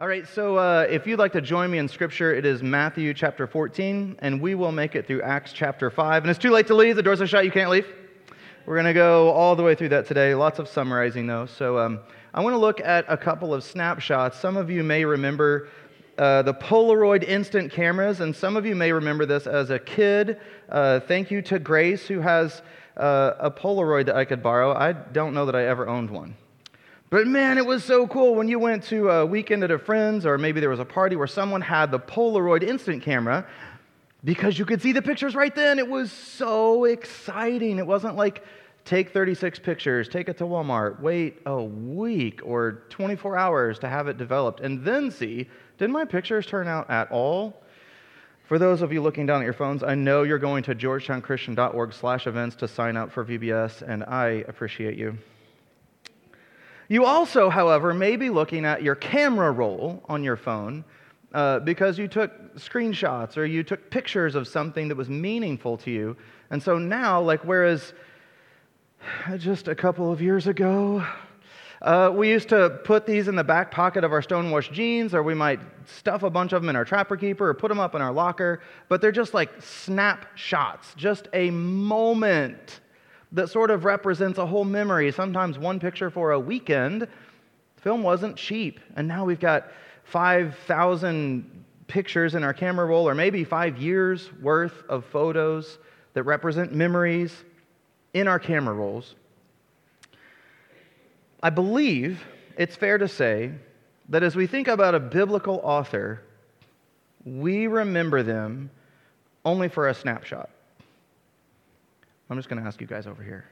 All 0.00 0.06
right, 0.06 0.28
so 0.28 0.56
uh, 0.56 0.86
if 0.88 1.08
you'd 1.08 1.18
like 1.18 1.32
to 1.32 1.40
join 1.40 1.72
me 1.72 1.78
in 1.78 1.88
Scripture, 1.88 2.32
it 2.32 2.46
is 2.46 2.62
Matthew 2.62 3.12
chapter 3.12 3.48
14, 3.48 4.14
and 4.20 4.40
we 4.40 4.54
will 4.54 4.70
make 4.70 4.94
it 4.94 5.08
through 5.08 5.22
Acts 5.22 5.52
chapter 5.52 5.90
5. 5.90 6.22
And 6.22 6.30
it's 6.30 6.38
too 6.38 6.52
late 6.52 6.68
to 6.68 6.74
leave, 6.76 6.94
the 6.94 7.02
doors 7.02 7.20
are 7.20 7.26
shut, 7.26 7.44
you 7.44 7.50
can't 7.50 7.68
leave. 7.68 7.84
We're 8.64 8.76
going 8.76 8.86
to 8.86 8.92
go 8.92 9.30
all 9.30 9.56
the 9.56 9.64
way 9.64 9.74
through 9.74 9.88
that 9.88 10.06
today. 10.06 10.36
Lots 10.36 10.60
of 10.60 10.68
summarizing, 10.68 11.26
though. 11.26 11.46
So 11.46 11.80
um, 11.80 11.98
I 12.32 12.40
want 12.42 12.54
to 12.54 12.58
look 12.58 12.80
at 12.80 13.06
a 13.08 13.16
couple 13.16 13.52
of 13.52 13.64
snapshots. 13.64 14.38
Some 14.38 14.56
of 14.56 14.70
you 14.70 14.84
may 14.84 15.04
remember 15.04 15.68
uh, 16.16 16.42
the 16.42 16.54
Polaroid 16.54 17.24
instant 17.24 17.72
cameras, 17.72 18.20
and 18.20 18.36
some 18.36 18.56
of 18.56 18.64
you 18.64 18.76
may 18.76 18.92
remember 18.92 19.26
this 19.26 19.48
as 19.48 19.70
a 19.70 19.80
kid. 19.80 20.38
Uh, 20.68 21.00
thank 21.00 21.32
you 21.32 21.42
to 21.42 21.58
Grace, 21.58 22.06
who 22.06 22.20
has 22.20 22.62
uh, 22.96 23.32
a 23.40 23.50
Polaroid 23.50 24.06
that 24.06 24.14
I 24.14 24.24
could 24.24 24.44
borrow. 24.44 24.72
I 24.72 24.92
don't 24.92 25.34
know 25.34 25.46
that 25.46 25.56
I 25.56 25.66
ever 25.66 25.88
owned 25.88 26.10
one. 26.10 26.36
But 27.10 27.26
man, 27.26 27.56
it 27.56 27.64
was 27.64 27.84
so 27.84 28.06
cool 28.06 28.34
when 28.34 28.48
you 28.48 28.58
went 28.58 28.84
to 28.84 29.08
a 29.08 29.24
weekend 29.24 29.64
at 29.64 29.70
a 29.70 29.78
friend's, 29.78 30.26
or 30.26 30.36
maybe 30.36 30.60
there 30.60 30.68
was 30.68 30.80
a 30.80 30.84
party 30.84 31.16
where 31.16 31.26
someone 31.26 31.62
had 31.62 31.90
the 31.90 31.98
Polaroid 31.98 32.62
instant 32.62 33.02
camera 33.02 33.46
because 34.24 34.58
you 34.58 34.66
could 34.66 34.82
see 34.82 34.92
the 34.92 35.00
pictures 35.00 35.34
right 35.34 35.54
then. 35.54 35.78
It 35.78 35.88
was 35.88 36.12
so 36.12 36.84
exciting. 36.84 37.78
It 37.78 37.86
wasn't 37.86 38.16
like 38.16 38.44
take 38.84 39.10
36 39.10 39.58
pictures, 39.60 40.06
take 40.08 40.28
it 40.28 40.36
to 40.38 40.44
Walmart, 40.44 41.00
wait 41.00 41.40
a 41.46 41.62
week 41.62 42.40
or 42.44 42.82
24 42.90 43.38
hours 43.38 43.78
to 43.78 43.88
have 43.88 44.08
it 44.08 44.18
developed, 44.18 44.60
and 44.60 44.84
then 44.84 45.10
see 45.10 45.48
did 45.78 45.88
my 45.88 46.04
pictures 46.04 46.44
turn 46.44 46.68
out 46.68 46.90
at 46.90 47.10
all? 47.10 47.62
For 48.44 48.58
those 48.58 48.82
of 48.82 48.92
you 48.92 49.00
looking 49.00 49.26
down 49.26 49.40
at 49.40 49.44
your 49.44 49.52
phones, 49.54 49.82
I 49.82 49.94
know 49.94 50.24
you're 50.24 50.38
going 50.38 50.62
to 50.64 50.74
georgetownchristian.org 50.74 51.92
slash 51.92 52.26
events 52.26 52.56
to 52.56 52.68
sign 52.68 52.96
up 52.96 53.12
for 53.12 53.24
VBS, 53.24 53.82
and 53.82 54.04
I 54.04 54.44
appreciate 54.48 54.98
you. 54.98 55.16
You 56.88 57.04
also, 57.04 57.50
however, 57.50 57.92
may 57.92 58.16
be 58.16 58.30
looking 58.30 58.64
at 58.64 58.82
your 58.82 58.94
camera 58.94 59.52
roll 59.52 60.02
on 60.08 60.24
your 60.24 60.36
phone 60.36 60.84
uh, 61.34 61.60
because 61.60 61.98
you 61.98 62.08
took 62.08 62.56
screenshots 62.56 63.36
or 63.36 63.44
you 63.44 63.62
took 63.62 63.90
pictures 63.90 64.34
of 64.34 64.48
something 64.48 64.88
that 64.88 64.96
was 64.96 65.10
meaningful 65.10 65.76
to 65.78 65.90
you. 65.90 66.16
And 66.50 66.62
so 66.62 66.78
now, 66.78 67.20
like, 67.20 67.44
whereas 67.44 67.92
just 69.36 69.68
a 69.68 69.74
couple 69.74 70.10
of 70.10 70.22
years 70.22 70.46
ago, 70.46 71.04
uh, 71.82 72.10
we 72.12 72.30
used 72.30 72.48
to 72.48 72.70
put 72.84 73.04
these 73.04 73.28
in 73.28 73.36
the 73.36 73.44
back 73.44 73.70
pocket 73.70 74.02
of 74.02 74.12
our 74.12 74.22
stonewashed 74.22 74.72
jeans, 74.72 75.14
or 75.14 75.22
we 75.22 75.34
might 75.34 75.60
stuff 75.86 76.22
a 76.22 76.30
bunch 76.30 76.54
of 76.54 76.62
them 76.62 76.70
in 76.70 76.74
our 76.76 76.86
trapper 76.86 77.16
keeper 77.16 77.50
or 77.50 77.54
put 77.54 77.68
them 77.68 77.78
up 77.78 77.94
in 77.94 78.00
our 78.00 78.12
locker, 78.12 78.60
but 78.88 79.02
they're 79.02 79.12
just 79.12 79.34
like 79.34 79.50
snapshots, 79.60 80.94
just 80.94 81.28
a 81.34 81.50
moment 81.50 82.80
that 83.32 83.48
sort 83.50 83.70
of 83.70 83.84
represents 83.84 84.38
a 84.38 84.46
whole 84.46 84.64
memory, 84.64 85.12
sometimes 85.12 85.58
one 85.58 85.78
picture 85.78 86.10
for 86.10 86.32
a 86.32 86.40
weekend. 86.40 87.06
Film 87.76 88.02
wasn't 88.02 88.36
cheap, 88.36 88.80
and 88.96 89.06
now 89.06 89.24
we've 89.24 89.40
got 89.40 89.70
5,000 90.04 91.64
pictures 91.86 92.34
in 92.34 92.42
our 92.42 92.52
camera 92.52 92.86
roll, 92.86 93.08
or 93.08 93.14
maybe 93.14 93.44
five 93.44 93.78
years 93.78 94.30
worth 94.40 94.82
of 94.88 95.04
photos 95.04 95.78
that 96.14 96.22
represent 96.22 96.74
memories 96.74 97.44
in 98.14 98.26
our 98.26 98.38
camera 98.38 98.74
rolls. 98.74 99.14
I 101.42 101.50
believe 101.50 102.24
it's 102.56 102.74
fair 102.76 102.98
to 102.98 103.06
say 103.08 103.52
that 104.08 104.22
as 104.22 104.34
we 104.34 104.46
think 104.46 104.68
about 104.68 104.94
a 104.94 105.00
biblical 105.00 105.60
author, 105.62 106.22
we 107.24 107.66
remember 107.66 108.22
them 108.22 108.70
only 109.44 109.68
for 109.68 109.88
a 109.88 109.94
snapshot. 109.94 110.50
I'm 112.30 112.36
just 112.36 112.48
going 112.48 112.60
to 112.60 112.66
ask 112.66 112.80
you 112.80 112.86
guys 112.86 113.06
over 113.06 113.22
here. 113.22 113.46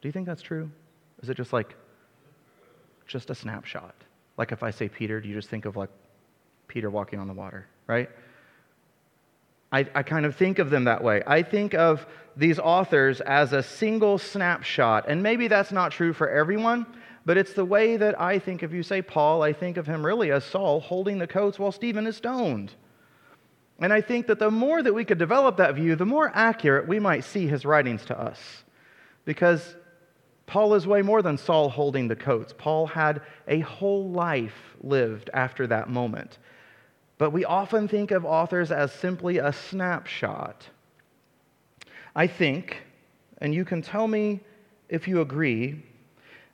Do 0.00 0.08
you 0.08 0.12
think 0.12 0.26
that's 0.26 0.42
true? 0.42 0.70
Is 1.22 1.28
it 1.28 1.36
just 1.36 1.52
like, 1.52 1.74
just 3.06 3.30
a 3.30 3.34
snapshot? 3.34 3.94
Like 4.36 4.52
if 4.52 4.62
I 4.62 4.70
say 4.70 4.88
Peter, 4.88 5.20
do 5.20 5.28
you 5.28 5.34
just 5.34 5.48
think 5.48 5.64
of 5.64 5.76
like 5.76 5.90
Peter 6.68 6.90
walking 6.90 7.18
on 7.18 7.28
the 7.28 7.34
water, 7.34 7.66
right? 7.86 8.10
I, 9.70 9.86
I 9.94 10.02
kind 10.02 10.26
of 10.26 10.36
think 10.36 10.58
of 10.58 10.70
them 10.70 10.84
that 10.84 11.02
way. 11.02 11.22
I 11.26 11.42
think 11.42 11.74
of 11.74 12.06
these 12.36 12.58
authors 12.58 13.20
as 13.20 13.52
a 13.52 13.62
single 13.62 14.18
snapshot. 14.18 15.06
And 15.08 15.22
maybe 15.22 15.48
that's 15.48 15.72
not 15.72 15.92
true 15.92 16.12
for 16.12 16.28
everyone, 16.28 16.86
but 17.24 17.36
it's 17.36 17.52
the 17.52 17.64
way 17.64 17.96
that 17.96 18.20
I 18.20 18.38
think 18.38 18.62
of 18.62 18.72
you. 18.72 18.82
Say 18.82 19.02
Paul, 19.02 19.42
I 19.42 19.52
think 19.52 19.76
of 19.76 19.86
him 19.86 20.04
really 20.04 20.30
as 20.30 20.44
Saul 20.44 20.80
holding 20.80 21.18
the 21.18 21.26
coats 21.26 21.58
while 21.58 21.72
Stephen 21.72 22.06
is 22.06 22.16
stoned. 22.16 22.72
And 23.80 23.92
I 23.92 24.00
think 24.00 24.26
that 24.28 24.38
the 24.38 24.50
more 24.50 24.82
that 24.82 24.94
we 24.94 25.04
could 25.04 25.18
develop 25.18 25.56
that 25.56 25.74
view, 25.74 25.96
the 25.96 26.06
more 26.06 26.30
accurate 26.34 26.86
we 26.86 27.00
might 27.00 27.24
see 27.24 27.46
his 27.46 27.64
writings 27.64 28.04
to 28.06 28.18
us. 28.18 28.64
Because 29.24 29.74
Paul 30.46 30.74
is 30.74 30.86
way 30.86 31.02
more 31.02 31.22
than 31.22 31.38
Saul 31.38 31.68
holding 31.68 32.06
the 32.06 32.16
coats. 32.16 32.54
Paul 32.56 32.86
had 32.86 33.22
a 33.48 33.60
whole 33.60 34.10
life 34.10 34.76
lived 34.80 35.30
after 35.32 35.66
that 35.66 35.88
moment. 35.88 36.38
But 37.18 37.30
we 37.30 37.44
often 37.44 37.88
think 37.88 38.10
of 38.10 38.24
authors 38.24 38.70
as 38.70 38.92
simply 38.92 39.38
a 39.38 39.52
snapshot. 39.52 40.68
I 42.14 42.26
think, 42.26 42.82
and 43.38 43.54
you 43.54 43.64
can 43.64 43.82
tell 43.82 44.06
me 44.06 44.40
if 44.88 45.08
you 45.08 45.20
agree, 45.20 45.82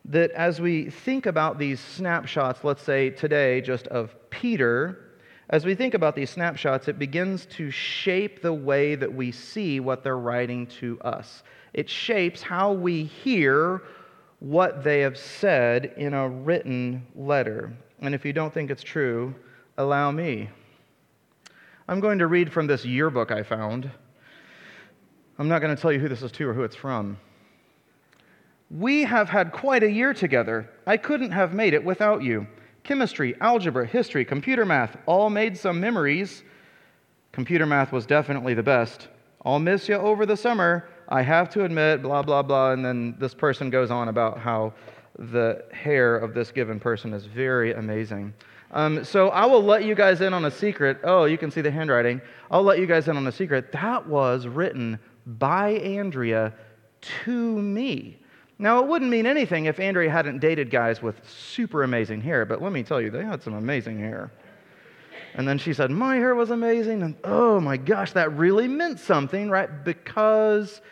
that 0.07 0.31
as 0.31 0.61
we 0.61 0.89
think 0.89 1.27
about 1.27 1.59
these 1.59 1.81
snapshots, 1.81 2.65
let's 2.65 2.83
say 2.83 3.11
today 3.11 3.61
just 3.61 3.87
of 3.89 4.15
Peter, 4.31 5.10
as 5.51 5.65
we 5.65 5.75
think 5.75 5.95
about 5.95 6.15
these 6.15 6.31
snapshots, 6.31 6.87
it 6.87 6.97
begins 6.99 7.45
to 7.47 7.73
shape 7.73 8.41
the 8.41 8.53
way 8.53 8.95
that 8.95 9.13
we 9.13 9.33
see 9.33 9.81
what 9.81 10.05
they're 10.05 10.17
writing 10.17 10.69
to 10.79 10.99
us. 11.01 11.43
It 11.75 11.91
shapes 11.91 12.41
how 12.41 12.73
we 12.73 13.05
hear 13.05 13.83
what 14.39 14.85
they 14.85 15.01
have 15.01 15.19
said 15.19 15.93
in 15.97 16.15
a 16.15 16.29
written 16.29 17.05
letter. 17.17 17.73
And 18.01 18.15
if 18.15 18.25
you 18.25 18.33
don't 18.33 18.55
think 18.55 18.71
it's 18.71 18.85
true, 18.85 19.35
allow 19.77 20.13
me. 20.13 20.49
I'm 21.89 21.99
going 21.99 22.21
to 22.21 22.29
read 22.29 22.53
from 22.53 22.69
this 22.69 22.85
yearbook 22.85 23.33
I 23.33 23.43
found. 23.43 23.91
I'm 25.37 25.49
not 25.49 25.61
going 25.61 25.75
to 25.75 25.83
tell 25.83 25.91
you 25.91 25.99
who 25.99 26.09
this 26.09 26.23
is 26.23 26.31
to 26.33 26.49
or 26.49 26.55
who 26.55 26.63
it's 26.63 26.77
from. 26.77 27.19
We 28.71 29.03
have 29.03 29.29
had 29.29 29.51
quite 29.51 29.83
a 29.83 29.91
year 29.91 30.15
together. 30.15 30.71
I 30.87 30.97
couldn't 30.97 31.33
have 31.33 31.55
made 31.55 31.75
it 31.75 31.85
without 31.85 32.23
you 32.23 32.47
chemistry, 32.91 33.37
algebra, 33.41 33.87
history, 33.87 34.25
computer 34.25 34.65
math, 34.65 34.97
all 35.07 35.31
made 35.31 35.57
some 35.57 35.79
memories. 35.79 36.43
Computer 37.31 37.65
math 37.65 37.93
was 37.93 38.05
definitely 38.05 38.53
the 38.53 38.65
best. 38.65 39.07
I'll 39.45 39.61
miss 39.61 39.89
you 39.89 39.95
over 39.95 40.27
the 40.27 40.37
summer. 40.37 40.89
I 41.09 41.23
have 41.23 41.49
to 41.51 41.63
admit, 41.63 42.03
blah, 42.03 42.23
blah, 42.23 42.43
blah. 42.43 42.73
And 42.73 42.85
then 42.85 43.15
this 43.21 43.33
person 43.33 43.71
goes 43.71 43.93
on 43.93 44.09
about 44.09 44.41
how 44.41 44.73
the 45.21 45.65
hair 45.73 46.17
of 46.17 46.35
this 46.35 46.51
given 46.51 46.81
person 46.81 47.13
is 47.13 47.27
very 47.27 47.75
amazing. 47.75 48.35
Um, 48.73 49.05
so 49.05 49.29
I 49.29 49.47
will 49.47 49.63
let 49.63 49.85
you 49.85 49.95
guys 49.95 50.21
in 50.21 50.35
on 50.35 50.47
a 50.47 50.51
secret. 50.51 50.99
Oh, 51.05 51.27
you 51.27 51.39
can 51.39 51.53
see 51.53 51.61
the 51.61 51.71
handwriting. 51.71 52.21
I'll 52.51 52.65
let 52.65 52.81
you 52.81 52.87
guys 52.87 53.07
in 53.07 53.17
on 53.17 53.25
a 53.29 53.33
secret. 53.33 53.71
That 53.71 54.05
was 54.09 54.49
written 54.49 54.99
by 55.25 55.75
Andrea 55.75 56.53
to 57.23 57.63
me. 57.63 58.19
Now, 58.61 58.81
it 58.81 58.89
wouldn't 58.89 59.11
mean 59.11 59.25
anything 59.25 59.65
if 59.65 59.81
Andrea 59.81 60.11
hadn't 60.11 60.41
dated 60.41 60.71
guys 60.71 61.01
with 61.01 61.27
super 61.27 61.83
amazing 61.83 62.21
hair, 62.21 62.45
but 62.45 62.61
let 62.61 62.73
me 62.73 62.83
tell 62.83 63.01
you, 63.01 63.11
they 63.11 63.25
had 63.25 63.43
some 63.43 63.55
amazing 63.55 63.99
hair. 63.99 64.31
And 65.33 65.49
then 65.49 65.57
she 65.57 65.73
said, 65.73 65.91
My 65.91 66.17
hair 66.17 66.35
was 66.35 66.51
amazing. 66.51 67.03
And 67.03 67.17
oh 67.25 67.59
my 67.59 67.79
gosh, 67.79 68.13
that 68.13 68.37
really 68.37 68.69
meant 68.69 69.01
something, 69.01 69.49
right? 69.49 69.83
Because 69.83 70.83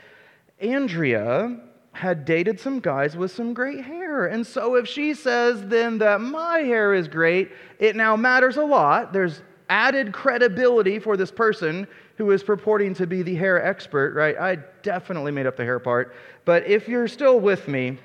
Andrea 0.61 1.61
had 1.93 2.25
dated 2.25 2.59
some 2.59 2.81
guys 2.81 3.19
with 3.19 3.33
some 3.33 3.53
great 3.53 3.85
hair. 3.85 4.29
And 4.29 4.47
so 4.47 4.77
if 4.77 4.89
she 4.89 5.13
says 5.13 5.63
then 5.67 5.99
that 5.99 6.23
my 6.23 6.61
hair 6.61 6.95
is 6.95 7.07
great, 7.07 7.51
it 7.79 7.97
now 7.97 8.17
matters 8.17 8.57
a 8.57 8.65
lot. 8.65 9.13
There's 9.13 9.43
added 9.69 10.15
credibility 10.15 10.99
for 10.99 11.19
this 11.19 11.31
person 11.31 11.87
who 12.19 12.33
is 12.33 12.43
purporting 12.43 12.95
to 12.95 13.07
be 13.07 13.23
the 13.23 13.37
hair 13.37 13.65
expert, 13.65 14.13
right? 14.13 14.37
I 14.37 14.57
definitely 14.83 15.31
made 15.31 15.47
up 15.47 15.57
the 15.57 15.65
hair 15.65 15.79
part. 15.79 16.15
But 16.45 16.67
if 16.67 16.89
you're 16.89 17.07
still 17.07 17.39
with 17.39 17.69
me, 17.69 17.97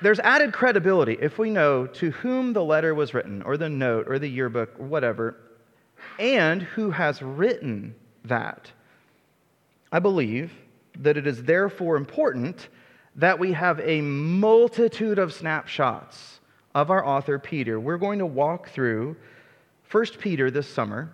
there's 0.00 0.20
added 0.20 0.52
credibility 0.52 1.18
if 1.20 1.38
we 1.38 1.50
know 1.50 1.88
to 1.88 2.12
whom 2.12 2.52
the 2.52 2.62
letter 2.62 2.94
was 2.94 3.14
written, 3.14 3.42
or 3.42 3.56
the 3.56 3.68
note, 3.68 4.08
or 4.08 4.20
the 4.20 4.28
yearbook, 4.28 4.78
or 4.78 4.86
whatever, 4.86 5.36
and 6.20 6.62
who 6.62 6.92
has 6.92 7.20
written 7.20 7.96
that. 8.24 8.70
I 9.90 9.98
believe 9.98 10.52
that 10.98 11.16
it 11.16 11.26
is 11.26 11.42
therefore 11.42 11.96
important 11.96 12.68
that 13.16 13.38
we 13.38 13.52
have 13.52 13.80
a 13.80 14.00
multitude 14.00 15.18
of 15.18 15.32
snapshots 15.32 16.38
of 16.76 16.92
our 16.92 17.04
author 17.04 17.40
Peter. 17.40 17.80
We're 17.80 17.98
going 17.98 18.20
to 18.20 18.26
walk 18.26 18.68
through 18.68 19.16
1 19.90 20.06
Peter 20.20 20.48
this 20.48 20.68
summer. 20.68 21.12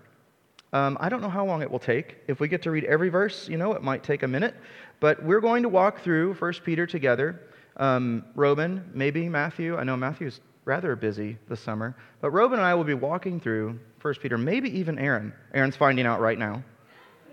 Um, 0.73 0.99
I 1.01 1.09
don't 1.09 1.23
know 1.23 1.31
how 1.31 1.47
long 1.47 1.63
it 1.63 1.71
will 1.71 1.79
take. 1.79 2.17
If 2.27 2.41
we 2.41 2.49
get 2.49 2.63
to 2.63 2.71
read 2.71 2.85
every 2.85 3.09
verse, 3.09 3.49
you 3.49 3.57
know, 3.57 3.73
it 3.73 3.83
might 3.83 4.03
take 4.03 4.23
a 4.23 4.29
minute. 4.29 4.55
But 5.01 5.23
we're 5.23 5.41
going 5.41 5.63
to 5.63 5.69
walk 5.69 6.03
through 6.03 6.35
1 6.35 6.53
Peter 6.65 6.87
together. 6.87 7.41
Um, 7.77 8.25
Robin, 8.35 8.85
maybe 8.93 9.29
Matthew. 9.29 9.77
I 9.77 9.85
know 9.85 9.97
Matthew's 9.97 10.41
rather 10.65 10.95
busy 10.97 11.39
this 11.49 11.61
summer. 11.61 11.97
But 12.21 12.31
Robin 12.31 12.59
and 12.59 12.67
I 12.67 12.75
will 12.75 12.85
be 12.85 12.95
walking 12.95 13.41
through 13.41 13.79
1 14.03 14.15
Peter, 14.17 14.37
maybe 14.37 14.79
even 14.79 14.99
Aaron. 14.99 15.33
Aaron's 15.55 15.77
finding 15.77 16.05
out 16.05 16.21
right 16.21 16.39
now. 16.39 16.63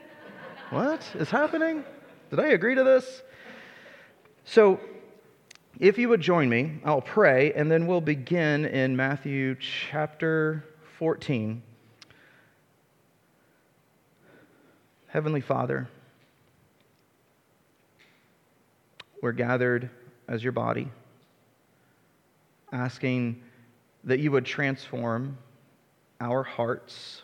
what 0.69 1.05
is 1.15 1.29
happening? 1.29 1.83
Did 2.29 2.39
I 2.39 2.47
agree 2.49 2.75
to 2.75 2.83
this? 2.83 3.21
So, 4.45 4.79
if 5.79 5.97
you 5.97 6.07
would 6.07 6.21
join 6.21 6.47
me, 6.47 6.79
I'll 6.85 7.01
pray, 7.01 7.51
and 7.51 7.69
then 7.69 7.85
we'll 7.85 7.99
begin 7.99 8.65
in 8.65 8.95
Matthew 8.95 9.55
chapter 9.55 10.63
14. 10.97 11.61
Heavenly 15.15 15.39
Father, 15.39 15.87
we're 19.21 19.31
gathered 19.31 19.89
as 20.27 20.43
your 20.43 20.51
body, 20.51 20.89
asking 22.73 23.41
that 24.03 24.19
you 24.19 24.29
would 24.31 24.43
transform 24.43 25.37
our 26.19 26.43
hearts 26.43 27.21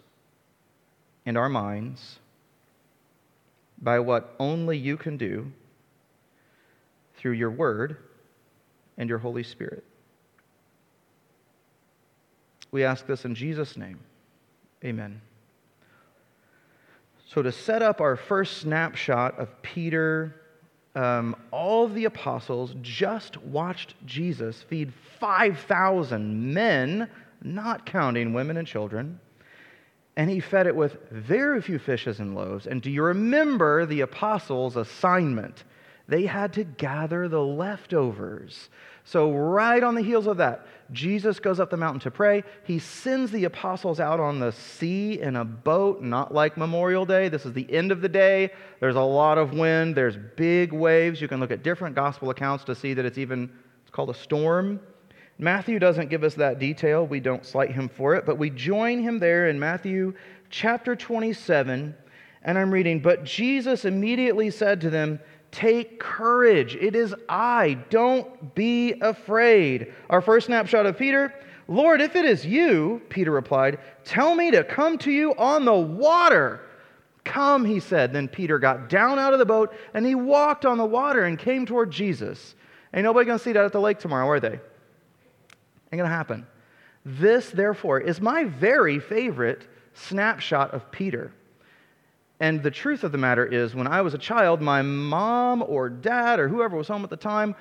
and 1.26 1.38
our 1.38 1.50
minds 1.50 2.20
by 3.82 4.00
what 4.00 4.36
only 4.40 4.78
you 4.78 4.96
can 4.96 5.18
do 5.18 5.52
through 7.18 7.34
your 7.34 7.52
word 7.52 7.98
and 8.98 9.10
your 9.10 9.20
Holy 9.20 9.44
Spirit. 9.44 9.84
We 12.72 12.86
ask 12.86 13.06
this 13.06 13.26
in 13.26 13.36
Jesus' 13.36 13.76
name. 13.76 14.00
Amen. 14.82 15.20
So, 17.33 17.42
to 17.42 17.51
set 17.54 17.81
up 17.81 18.01
our 18.01 18.18
first 18.18 18.57
snapshot 18.57 19.39
of 19.39 19.62
Peter, 19.62 20.36
um, 20.95 21.33
all 21.50 21.86
of 21.86 21.94
the 21.94 22.04
apostles 22.04 22.75
just 22.81 23.38
watched 23.38 23.95
Jesus 24.06 24.63
feed 24.63 24.92
5,000 25.22 26.54
men, 26.54 27.10
not 27.42 27.86
counting 27.86 28.33
women 28.33 28.57
and 28.57 28.68
children. 28.68 29.18
And 30.18 30.30
he 30.30 30.42
fed 30.42 30.68
it 30.68 30.75
with 30.75 31.10
very 31.10 31.62
few 31.62 31.80
fishes 31.80 32.19
and 32.19 32.36
loaves. 32.36 32.68
And 32.68 32.81
do 32.81 32.92
you 32.92 33.01
remember 33.01 33.86
the 33.86 34.01
apostles' 34.01 34.75
assignment? 34.75 35.63
They 36.07 36.25
had 36.25 36.53
to 36.53 36.63
gather 36.63 37.27
the 37.27 37.42
leftovers. 37.42 38.69
So, 39.03 39.31
right 39.31 39.83
on 39.83 39.95
the 39.95 40.01
heels 40.01 40.27
of 40.27 40.38
that, 40.38 40.65
Jesus 40.92 41.39
goes 41.39 41.59
up 41.59 41.69
the 41.69 41.77
mountain 41.77 42.01
to 42.01 42.12
pray. 42.12 42.44
He 42.63 42.80
sends 42.80 43.31
the 43.31 43.45
apostles 43.45 44.00
out 44.00 44.19
on 44.19 44.39
the 44.39 44.51
sea 44.51 45.19
in 45.19 45.36
a 45.36 45.45
boat, 45.45 46.01
not 46.01 46.33
like 46.33 46.56
Memorial 46.57 47.06
Day. 47.06 47.27
This 47.27 47.45
is 47.45 47.53
the 47.53 47.71
end 47.74 47.92
of 47.92 48.01
the 48.01 48.09
day. 48.09 48.51
There's 48.80 48.95
a 48.95 49.01
lot 49.01 49.38
of 49.38 49.53
wind, 49.53 49.95
there's 49.95 50.18
big 50.36 50.71
waves. 50.71 51.19
You 51.19 51.27
can 51.27 51.39
look 51.39 51.51
at 51.51 51.63
different 51.63 51.95
gospel 51.95 52.30
accounts 52.30 52.63
to 52.65 52.75
see 52.75 52.94
that 52.94 53.06
it's 53.06 53.18
even 53.18 53.50
it's 53.81 53.89
called 53.89 54.09
a 54.09 54.13
storm. 54.13 54.80
Matthew 55.39 55.80
doesn't 55.80 56.09
give 56.09 56.24
us 56.24 56.36
that 56.36 56.59
detail. 56.59 57.07
We 57.07 57.19
don't 57.19 57.45
cite 57.45 57.71
him 57.71 57.89
for 57.89 58.13
it, 58.13 58.25
but 58.27 58.38
we 58.38 58.51
join 58.51 59.01
him 59.01 59.18
there 59.18 59.50
in 59.50 59.59
Matthew 59.59 60.13
chapter 60.51 60.95
27, 60.95 61.95
and 62.44 62.57
I'm 62.57 62.71
reading, 62.71 63.00
"But 63.00 63.24
Jesus 63.24 63.86
immediately 63.86 64.51
said 64.51 64.81
to 64.81 64.92
them, 64.92 65.19
Take 65.51 66.00
courage. 66.00 66.75
It 66.75 66.95
is 66.95 67.13
I. 67.27 67.77
Don't 67.89 68.56
be 68.56 68.94
afraid. 69.01 69.94
Our 70.09 70.21
first 70.21 70.48
snapshot 70.48 70.86
of 70.86 70.98
Peter 70.98 71.33
Lord, 71.71 72.01
if 72.01 72.18
it 72.18 72.25
is 72.25 72.45
you, 72.45 73.01
Peter 73.07 73.31
replied, 73.31 73.80
tell 74.03 74.36
me 74.36 74.51
to 74.51 74.62
come 74.62 74.98
to 75.00 75.12
you 75.12 75.33
on 75.36 75.63
the 75.63 75.74
water. 75.74 76.59
Come, 77.24 77.63
he 77.63 77.80
said. 77.80 78.12
Then 78.12 78.27
Peter 78.27 78.59
got 78.59 78.89
down 78.89 79.18
out 79.19 79.31
of 79.31 79.39
the 79.39 79.45
boat 79.45 79.74
and 79.94 80.06
he 80.06 80.13
walked 80.13 80.65
on 80.65 80.77
the 80.77 80.86
water 80.86 81.24
and 81.24 81.39
came 81.39 81.65
toward 81.65 81.89
Jesus. 81.89 82.56
Ain't 82.94 83.06
nobody 83.06 83.30
to 83.30 83.39
see 83.39 83.54
that 83.54 83.63
at 83.63 83.71
the 83.71 83.80
lake 83.80 84.00
tomorrow, 84.00 84.27
are 84.27 84.39
they? 84.42 84.59
Ain't 85.94 86.01
to 86.01 86.07
happen. 86.07 86.45
This, 87.06 87.50
therefore, 87.50 88.01
is 88.01 88.19
my 88.19 88.44
very 88.44 89.00
favorite 89.00 89.65
snapshot 89.94 90.74
of 90.74 90.92
Peter. 90.92 91.31
And 92.42 92.64
the 92.64 92.72
truth 92.72 93.04
of 93.04 93.12
the 93.12 93.20
matter 93.20 93.46
is, 93.46 93.76
when 93.76 93.86
I 93.86 94.02
was 94.02 94.16
a 94.16 94.18
child, 94.18 94.62
my 94.62 94.82
mom 94.82 95.62
or 95.62 95.90
dad 95.90 96.40
or 96.40 96.50
whoever 96.50 96.76
was 96.76 96.88
home 96.88 97.04
at 97.04 97.12
the 97.12 97.16
time 97.16 97.56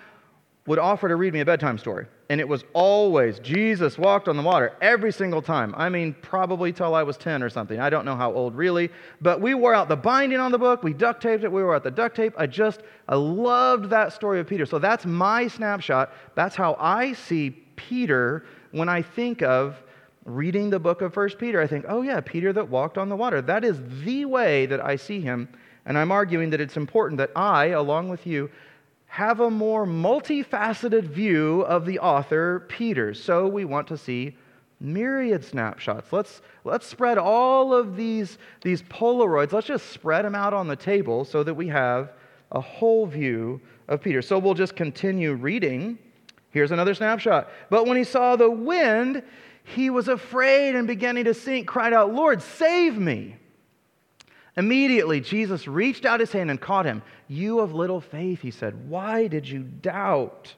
would 0.67 0.79
offer 0.79 1.07
to 1.07 1.17
read 1.17 1.35
me 1.35 1.41
a 1.41 1.45
bedtime 1.45 1.77
story. 1.77 2.07
And 2.31 2.41
it 2.41 2.49
was 2.49 2.65
always 2.73 3.41
Jesus 3.41 3.99
walked 3.99 4.27
on 4.27 4.39
the 4.39 4.43
water 4.43 4.73
every 4.81 5.13
single 5.13 5.43
time. 5.43 5.75
I 5.77 5.91
mean, 5.91 6.15
probably 6.23 6.73
till 6.73 6.95
I 6.95 7.03
was 7.03 7.19
10 7.19 7.43
or 7.43 7.51
something. 7.51 7.79
I 7.79 7.91
don't 7.91 8.07
know 8.07 8.17
how 8.17 8.33
old 8.33 8.55
really. 8.55 8.89
But 9.21 9.43
we 9.43 9.53
wore 9.53 9.75
out 9.75 9.89
the 9.89 9.97
binding 9.97 10.41
on 10.41 10.51
the 10.51 10.59
book. 10.59 10.83
We 10.83 10.95
duct 10.95 11.23
taped 11.23 11.45
it. 11.45 11.53
We 11.53 11.63
wore 11.63 11.75
out 11.75 11.83
the 11.83 11.91
duct 11.91 12.17
tape. 12.17 12.33
I 12.39 12.47
just, 12.47 12.81
I 13.07 13.17
loved 13.17 13.91
that 13.91 14.15
story 14.15 14.41
of 14.41 14.47
Peter. 14.47 14.65
So 14.65 14.79
that's 14.79 15.05
my 15.05 15.47
snapshot. 15.47 16.15
That's 16.35 16.57
how 16.57 16.77
I 16.81 17.13
see 17.13 17.51
Peter 17.77 18.47
when 18.71 18.89
I 18.89 19.03
think 19.03 19.43
of 19.43 19.83
reading 20.25 20.71
the 20.71 20.79
book 20.79 21.01
of 21.03 21.15
First 21.15 21.39
Peter, 21.39 21.61
I 21.61 21.67
think, 21.67 21.87
oh, 21.89 22.03
yeah, 22.03 22.21
Peter 22.21 22.53
that 22.53 22.69
walked 22.69 22.99
on 22.99 23.09
the 23.09 23.17
water. 23.17 23.41
That 23.41 23.65
is 23.65 23.81
the 24.05 24.25
way 24.25 24.67
that 24.67 24.85
I 24.85 24.97
see 24.97 25.21
him. 25.21 25.49
And 25.87 25.97
I'm 25.97 26.13
arguing 26.13 26.51
that 26.51 26.61
it's 26.61 26.77
important 26.77 27.19
that 27.19 27.31
I, 27.35 27.67
along 27.69 28.11
with 28.11 28.27
you, 28.27 28.51
have 29.07 29.41
a 29.41 29.51
more 29.51 29.87
multifaceted 29.87 31.05
view 31.05 31.63
of 31.63 31.85
the 31.85 31.99
author, 31.99 32.67
Peter. 32.69 33.13
So 33.13 33.49
we 33.49 33.65
want 33.65 33.89
to 33.89 33.97
see 33.97 34.37
myriad 34.79 35.45
snapshots. 35.45 36.13
Let's, 36.13 36.43
let's 36.65 36.87
spread 36.87 37.19
all 37.19 37.75
of 37.75 37.97
these, 37.97 38.39
these 38.63 38.83
Polaroids, 38.83 39.53
let's 39.53 39.67
just 39.67 39.91
spread 39.91 40.25
them 40.25 40.35
out 40.35 40.55
on 40.55 40.69
the 40.69 40.77
table 40.77 41.25
so 41.25 41.43
that 41.43 41.55
we 41.55 41.69
have 41.69 42.13
a 42.53 42.61
whole 42.61 43.07
view 43.07 43.61
of 43.89 44.01
Peter. 44.01 44.23
So 44.23 44.39
we'll 44.39 44.55
just 44.55 44.77
continue 44.77 45.35
reading. 45.35 45.99
Here's 46.51 46.71
another 46.71 46.95
snapshot. 46.95 47.51
But 47.69 47.87
when 47.87 47.97
he 47.97 48.05
saw 48.05 48.37
the 48.37 48.51
wind, 48.51 49.23
he 49.65 49.91
was 49.91 50.09
afraid 50.09 50.75
and 50.75 50.87
beginning 50.87 51.25
to 51.25 51.35
sink, 51.35 51.67
cried 51.67 51.93
out, 51.93 52.13
Lord, 52.13 52.43
save 52.43 52.97
me. 52.99 53.37
Immediately, 54.57 55.21
Jesus 55.21 55.69
reached 55.69 56.05
out 56.05 56.21
his 56.21 56.33
hand 56.33 56.51
and 56.51 56.61
caught 56.61 56.87
him. 56.87 57.03
You 57.29 57.61
of 57.61 57.73
little 57.73 58.01
faith, 58.01 58.41
he 58.41 58.51
said, 58.51 58.89
why 58.89 59.27
did 59.27 59.49
you 59.49 59.63
doubt? 59.63 60.55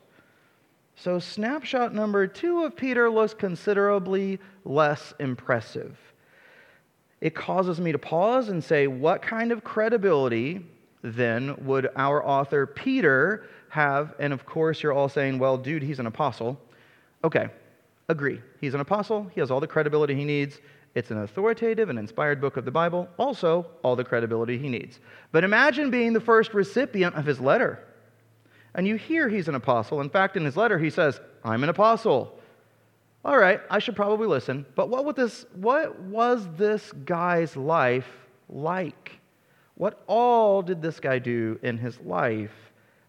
So, 0.97 1.19
snapshot 1.19 1.95
number 1.95 2.27
two 2.27 2.65
of 2.65 2.77
Peter 2.77 3.11
looks 3.11 3.35
considerably 3.35 4.39
less 4.65 5.15
impressive. 5.19 5.99
It 7.21 7.35
causes 7.35 7.81
me 7.81 7.93
to 7.93 7.99
pause 7.99 8.49
and 8.49 8.63
say, 8.63 8.87
what 8.87 9.23
kind 9.23 9.53
of 9.53 9.63
credibility 9.63 10.65
then 11.03 11.55
would 11.65 11.89
our 11.97 12.25
author 12.25 12.67
Peter 12.67 13.47
have? 13.69 14.15
And 14.19 14.33
of 14.33 14.47
course, 14.47 14.83
you're 14.83 14.93
all 14.93 15.09
saying, 15.09 15.39
well, 15.39 15.57
dude, 15.57 15.83
he's 15.83 15.99
an 15.99 16.07
apostle. 16.07 16.61
Okay, 17.25 17.49
agree. 18.13 18.41
He's 18.61 18.75
an 18.75 18.81
apostle, 18.81 19.29
he 19.35 19.41
has 19.41 19.51
all 19.51 19.59
the 19.59 19.67
credibility 19.67 20.15
he 20.15 20.25
needs. 20.25 20.61
It's 20.95 21.11
an 21.11 21.23
authoritative 21.23 21.89
and 21.89 21.99
inspired 21.99 22.41
book 22.41 22.57
of 22.57 22.65
the 22.65 22.71
Bible, 22.71 23.09
also 23.19 23.67
all 23.83 23.97
the 23.97 24.05
credibility 24.05 24.59
he 24.59 24.69
needs. 24.69 25.01
But 25.33 25.43
imagine 25.43 25.91
being 25.91 26.13
the 26.13 26.21
first 26.21 26.55
recipient 26.55 27.17
of 27.17 27.25
his 27.25 27.41
letter. 27.41 27.83
And 28.75 28.87
you 28.87 28.97
hear 28.97 29.29
he's 29.29 29.49
an 29.49 29.55
apostle. 29.55 30.01
In 30.01 30.11
fact, 30.11 30.37
in 30.37 30.45
his 30.45 30.57
letter, 30.57 30.79
he 30.79 30.91
says, 30.91 31.21
I'm 31.45 31.63
an 31.63 31.71
apostle. 31.71 32.39
All 33.25 33.39
right, 33.39 33.61
I 33.71 33.79
should 33.79 33.97
probably 33.97 34.27
listen. 34.27 34.67
But 34.75 34.89
what, 34.89 35.05
would 35.05 35.17
this, 35.17 35.47
what 35.55 35.99
was 36.01 36.47
this 36.57 36.93
guy's 37.05 37.57
life 37.57 38.09
like? 38.49 39.19
What 39.77 40.03
all 40.07 40.63
did 40.63 40.83
this 40.83 41.01
guy 41.01 41.19
do 41.19 41.59
in 41.63 41.79
his 41.79 41.99
life? 42.01 42.53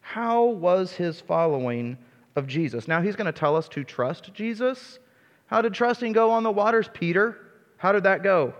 How 0.02 0.46
was 0.46 0.94
his 0.94 1.20
following 1.20 1.98
of 2.36 2.48
Jesus. 2.48 2.88
Now 2.88 3.02
he's 3.02 3.16
going 3.16 3.32
to 3.32 3.38
tell 3.38 3.56
us 3.56 3.68
to 3.70 3.84
trust 3.84 4.34
Jesus. 4.34 5.00
How 5.48 5.62
did 5.62 5.74
trusting 5.74 6.14
go 6.14 6.32
on 6.32 6.44
the 6.44 6.52
waters, 6.52 6.90
Peter? 6.94 7.38
How 7.78 7.92
did 7.92 8.04
that 8.04 8.24
go? 8.24 8.54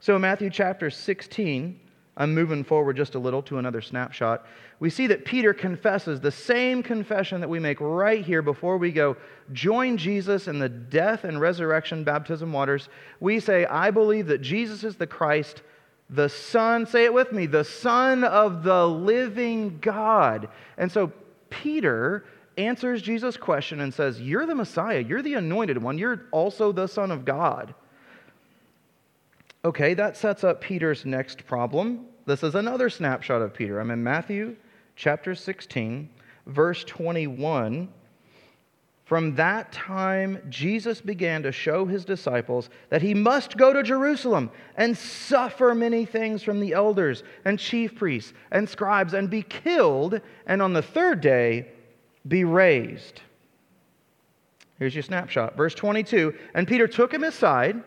So, 0.00 0.16
in 0.16 0.22
Matthew 0.22 0.50
chapter 0.50 0.88
16, 0.88 1.78
I'm 2.16 2.34
moving 2.34 2.64
forward 2.64 2.96
just 2.96 3.14
a 3.14 3.18
little 3.18 3.42
to 3.44 3.58
another 3.58 3.80
snapshot. 3.80 4.46
We 4.78 4.90
see 4.90 5.06
that 5.08 5.24
Peter 5.24 5.52
confesses 5.54 6.20
the 6.20 6.30
same 6.30 6.82
confession 6.82 7.40
that 7.40 7.48
we 7.48 7.58
make 7.58 7.80
right 7.80 8.24
here 8.24 8.42
before 8.42 8.76
we 8.76 8.92
go 8.92 9.16
join 9.52 9.96
Jesus 9.96 10.48
in 10.48 10.58
the 10.58 10.68
death 10.68 11.24
and 11.24 11.40
resurrection 11.40 12.04
baptism 12.04 12.52
waters. 12.52 12.88
We 13.20 13.40
say, 13.40 13.66
I 13.66 13.90
believe 13.90 14.26
that 14.26 14.42
Jesus 14.42 14.84
is 14.84 14.96
the 14.96 15.06
Christ, 15.06 15.62
the 16.08 16.28
Son, 16.28 16.86
say 16.86 17.04
it 17.04 17.14
with 17.14 17.32
me, 17.32 17.46
the 17.46 17.64
Son 17.64 18.24
of 18.24 18.64
the 18.64 18.86
living 18.86 19.78
God. 19.80 20.48
And 20.76 20.90
so, 20.90 21.12
Peter 21.50 22.24
answers 22.56 23.02
Jesus' 23.02 23.36
question 23.36 23.80
and 23.80 23.92
says, 23.92 24.20
You're 24.20 24.46
the 24.46 24.54
Messiah. 24.54 25.00
You're 25.00 25.22
the 25.22 25.34
anointed 25.34 25.82
one. 25.82 25.98
You're 25.98 26.26
also 26.32 26.72
the 26.72 26.86
Son 26.86 27.10
of 27.10 27.24
God. 27.24 27.74
Okay, 29.64 29.94
that 29.94 30.16
sets 30.16 30.42
up 30.42 30.60
Peter's 30.60 31.04
next 31.04 31.46
problem. 31.46 32.06
This 32.26 32.42
is 32.42 32.54
another 32.54 32.88
snapshot 32.88 33.42
of 33.42 33.52
Peter. 33.52 33.78
I'm 33.78 33.90
in 33.90 34.02
Matthew 34.02 34.56
chapter 34.96 35.34
16, 35.34 36.08
verse 36.46 36.84
21. 36.84 37.88
From 39.04 39.34
that 39.34 39.72
time, 39.72 40.40
Jesus 40.48 41.00
began 41.00 41.42
to 41.42 41.50
show 41.50 41.84
his 41.84 42.04
disciples 42.04 42.70
that 42.90 43.02
he 43.02 43.12
must 43.12 43.56
go 43.56 43.72
to 43.72 43.82
Jerusalem 43.82 44.50
and 44.76 44.96
suffer 44.96 45.74
many 45.74 46.04
things 46.04 46.44
from 46.44 46.60
the 46.60 46.74
elders 46.74 47.24
and 47.44 47.58
chief 47.58 47.96
priests 47.96 48.32
and 48.52 48.68
scribes 48.68 49.12
and 49.12 49.28
be 49.28 49.42
killed, 49.42 50.20
and 50.46 50.62
on 50.62 50.72
the 50.72 50.82
third 50.82 51.20
day 51.20 51.66
be 52.26 52.44
raised. 52.44 53.20
Here's 54.78 54.94
your 54.94 55.02
snapshot. 55.02 55.56
Verse 55.56 55.74
22 55.74 56.34
And 56.54 56.66
Peter 56.66 56.88
took 56.88 57.12
him 57.12 57.24
aside 57.24 57.82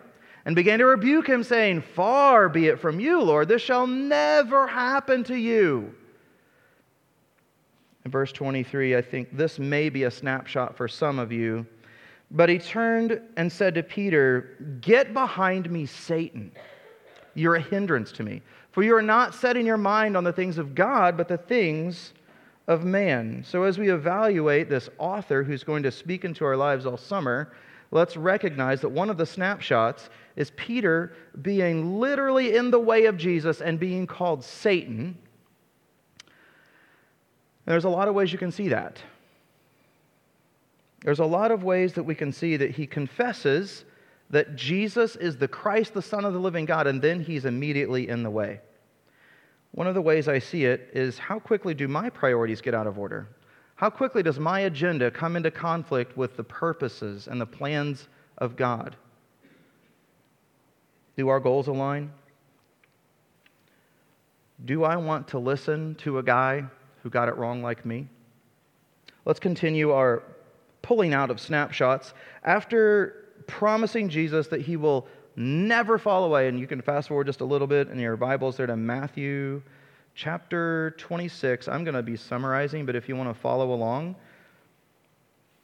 and 0.45 0.55
began 0.55 0.79
to 0.79 0.85
rebuke 0.85 1.27
him, 1.27 1.43
saying, 1.43 1.81
Far 1.81 2.49
be 2.49 2.67
it 2.67 2.79
from 2.79 2.99
you, 2.99 3.21
Lord, 3.21 3.47
this 3.47 3.61
shall 3.61 3.87
never 3.87 4.67
happen 4.67 5.23
to 5.25 5.35
you. 5.35 5.93
In 8.05 8.11
verse 8.11 8.31
23, 8.31 8.95
I 8.97 9.01
think 9.01 9.35
this 9.35 9.59
may 9.59 9.89
be 9.89 10.03
a 10.03 10.11
snapshot 10.11 10.75
for 10.75 10.87
some 10.87 11.19
of 11.19 11.31
you. 11.31 11.65
But 12.31 12.49
he 12.49 12.57
turned 12.57 13.21
and 13.37 13.51
said 13.51 13.75
to 13.75 13.83
Peter, 13.83 14.57
Get 14.81 15.13
behind 15.13 15.69
me, 15.71 15.85
Satan. 15.85 16.51
You're 17.35 17.55
a 17.55 17.61
hindrance 17.61 18.11
to 18.13 18.23
me. 18.23 18.41
For 18.71 18.83
you 18.83 18.95
are 18.95 19.03
not 19.03 19.35
setting 19.35 19.65
your 19.65 19.77
mind 19.77 20.17
on 20.17 20.23
the 20.23 20.33
things 20.33 20.57
of 20.57 20.75
God, 20.75 21.15
but 21.15 21.27
the 21.27 21.37
things 21.37 22.13
of 22.67 22.85
man. 22.85 23.43
So, 23.45 23.63
as 23.63 23.77
we 23.77 23.91
evaluate 23.91 24.69
this 24.69 24.89
author 24.97 25.43
who's 25.43 25.63
going 25.63 25.83
to 25.83 25.91
speak 25.91 26.23
into 26.23 26.45
our 26.45 26.55
lives 26.55 26.85
all 26.85 26.97
summer, 26.97 27.53
let's 27.91 28.15
recognize 28.15 28.81
that 28.81 28.89
one 28.89 29.09
of 29.09 29.17
the 29.17 29.25
snapshots 29.25 30.09
is 30.35 30.51
Peter 30.55 31.13
being 31.41 31.99
literally 31.99 32.55
in 32.55 32.71
the 32.71 32.79
way 32.79 33.05
of 33.05 33.17
Jesus 33.17 33.61
and 33.61 33.79
being 33.79 34.07
called 34.07 34.43
Satan. 34.43 35.17
there's 37.65 37.85
a 37.85 37.89
lot 37.89 38.07
of 38.07 38.15
ways 38.15 38.31
you 38.31 38.39
can 38.39 38.51
see 38.51 38.69
that. 38.69 38.97
There's 41.03 41.19
a 41.19 41.25
lot 41.25 41.51
of 41.51 41.63
ways 41.63 41.93
that 41.93 42.03
we 42.03 42.15
can 42.15 42.31
see 42.31 42.55
that 42.57 42.71
he 42.71 42.87
confesses 42.87 43.83
that 44.29 44.55
Jesus 44.55 45.15
is 45.17 45.37
the 45.37 45.47
Christ, 45.47 45.93
the 45.93 46.01
Son 46.01 46.23
of 46.25 46.33
the 46.33 46.39
living 46.39 46.65
God, 46.65 46.87
and 46.87 47.01
then 47.01 47.19
he's 47.19 47.45
immediately 47.45 48.07
in 48.07 48.23
the 48.23 48.29
way. 48.29 48.61
One 49.73 49.87
of 49.87 49.95
the 49.95 50.01
ways 50.01 50.27
I 50.27 50.37
see 50.37 50.65
it 50.65 50.91
is 50.93 51.17
how 51.17 51.39
quickly 51.39 51.73
do 51.73 51.87
my 51.87 52.09
priorities 52.09 52.61
get 52.61 52.75
out 52.75 52.85
of 52.85 52.99
order? 52.99 53.27
How 53.75 53.89
quickly 53.89 54.21
does 54.21 54.39
my 54.39 54.61
agenda 54.61 55.09
come 55.09 55.35
into 55.35 55.49
conflict 55.49 56.15
with 56.15 56.37
the 56.37 56.43
purposes 56.43 57.27
and 57.27 57.41
the 57.41 57.45
plans 57.45 58.07
of 58.37 58.55
God? 58.55 58.95
Do 61.17 61.27
our 61.29 61.39
goals 61.39 61.67
align? 61.67 62.11
Do 64.63 64.83
I 64.83 64.95
want 64.95 65.27
to 65.29 65.39
listen 65.39 65.95
to 65.95 66.19
a 66.19 66.23
guy 66.23 66.65
who 67.01 67.09
got 67.09 67.27
it 67.27 67.35
wrong 67.35 67.63
like 67.63 67.83
me? 67.83 68.07
Let's 69.25 69.39
continue 69.39 69.91
our 69.91 70.21
pulling 70.83 71.15
out 71.15 71.31
of 71.31 71.39
snapshots. 71.39 72.13
After 72.43 73.25
promising 73.47 74.07
Jesus 74.07 74.47
that 74.49 74.61
he 74.61 74.77
will 74.77 75.07
never 75.35 75.97
fall 75.97 76.25
away, 76.25 76.47
and 76.47 76.59
you 76.59 76.67
can 76.67 76.81
fast 76.81 77.07
forward 77.07 77.27
just 77.27 77.41
a 77.41 77.45
little 77.45 77.67
bit 77.67 77.89
in 77.89 77.99
your 77.99 78.15
Bibles 78.15 78.57
there 78.57 78.67
to 78.67 78.75
Matthew 78.75 79.61
chapter 80.15 80.93
26. 80.97 81.67
I'm 81.67 81.83
going 81.83 81.95
to 81.95 82.03
be 82.03 82.15
summarizing, 82.15 82.85
but 82.85 82.95
if 82.95 83.09
you 83.09 83.15
want 83.15 83.29
to 83.29 83.39
follow 83.39 83.73
along, 83.73 84.15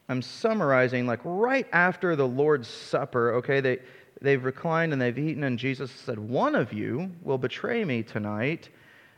I'm 0.08 0.22
summarizing 0.22 1.06
like 1.06 1.20
right 1.24 1.68
after 1.72 2.16
the 2.16 2.28
Lord's 2.28 2.68
Supper, 2.68 3.36
okay? 3.36 3.62
They, 3.62 3.80
they've 4.22 4.44
reclined 4.44 4.92
and 4.92 5.02
they've 5.02 5.18
eaten, 5.18 5.44
and 5.44 5.60
Jesus 5.60 5.92
said, 5.92 6.18
One 6.18 6.56
of 6.56 6.74
you 6.74 7.12
will 7.22 7.38
betray 7.38 7.86
me 7.86 8.04
tonight. 8.04 8.70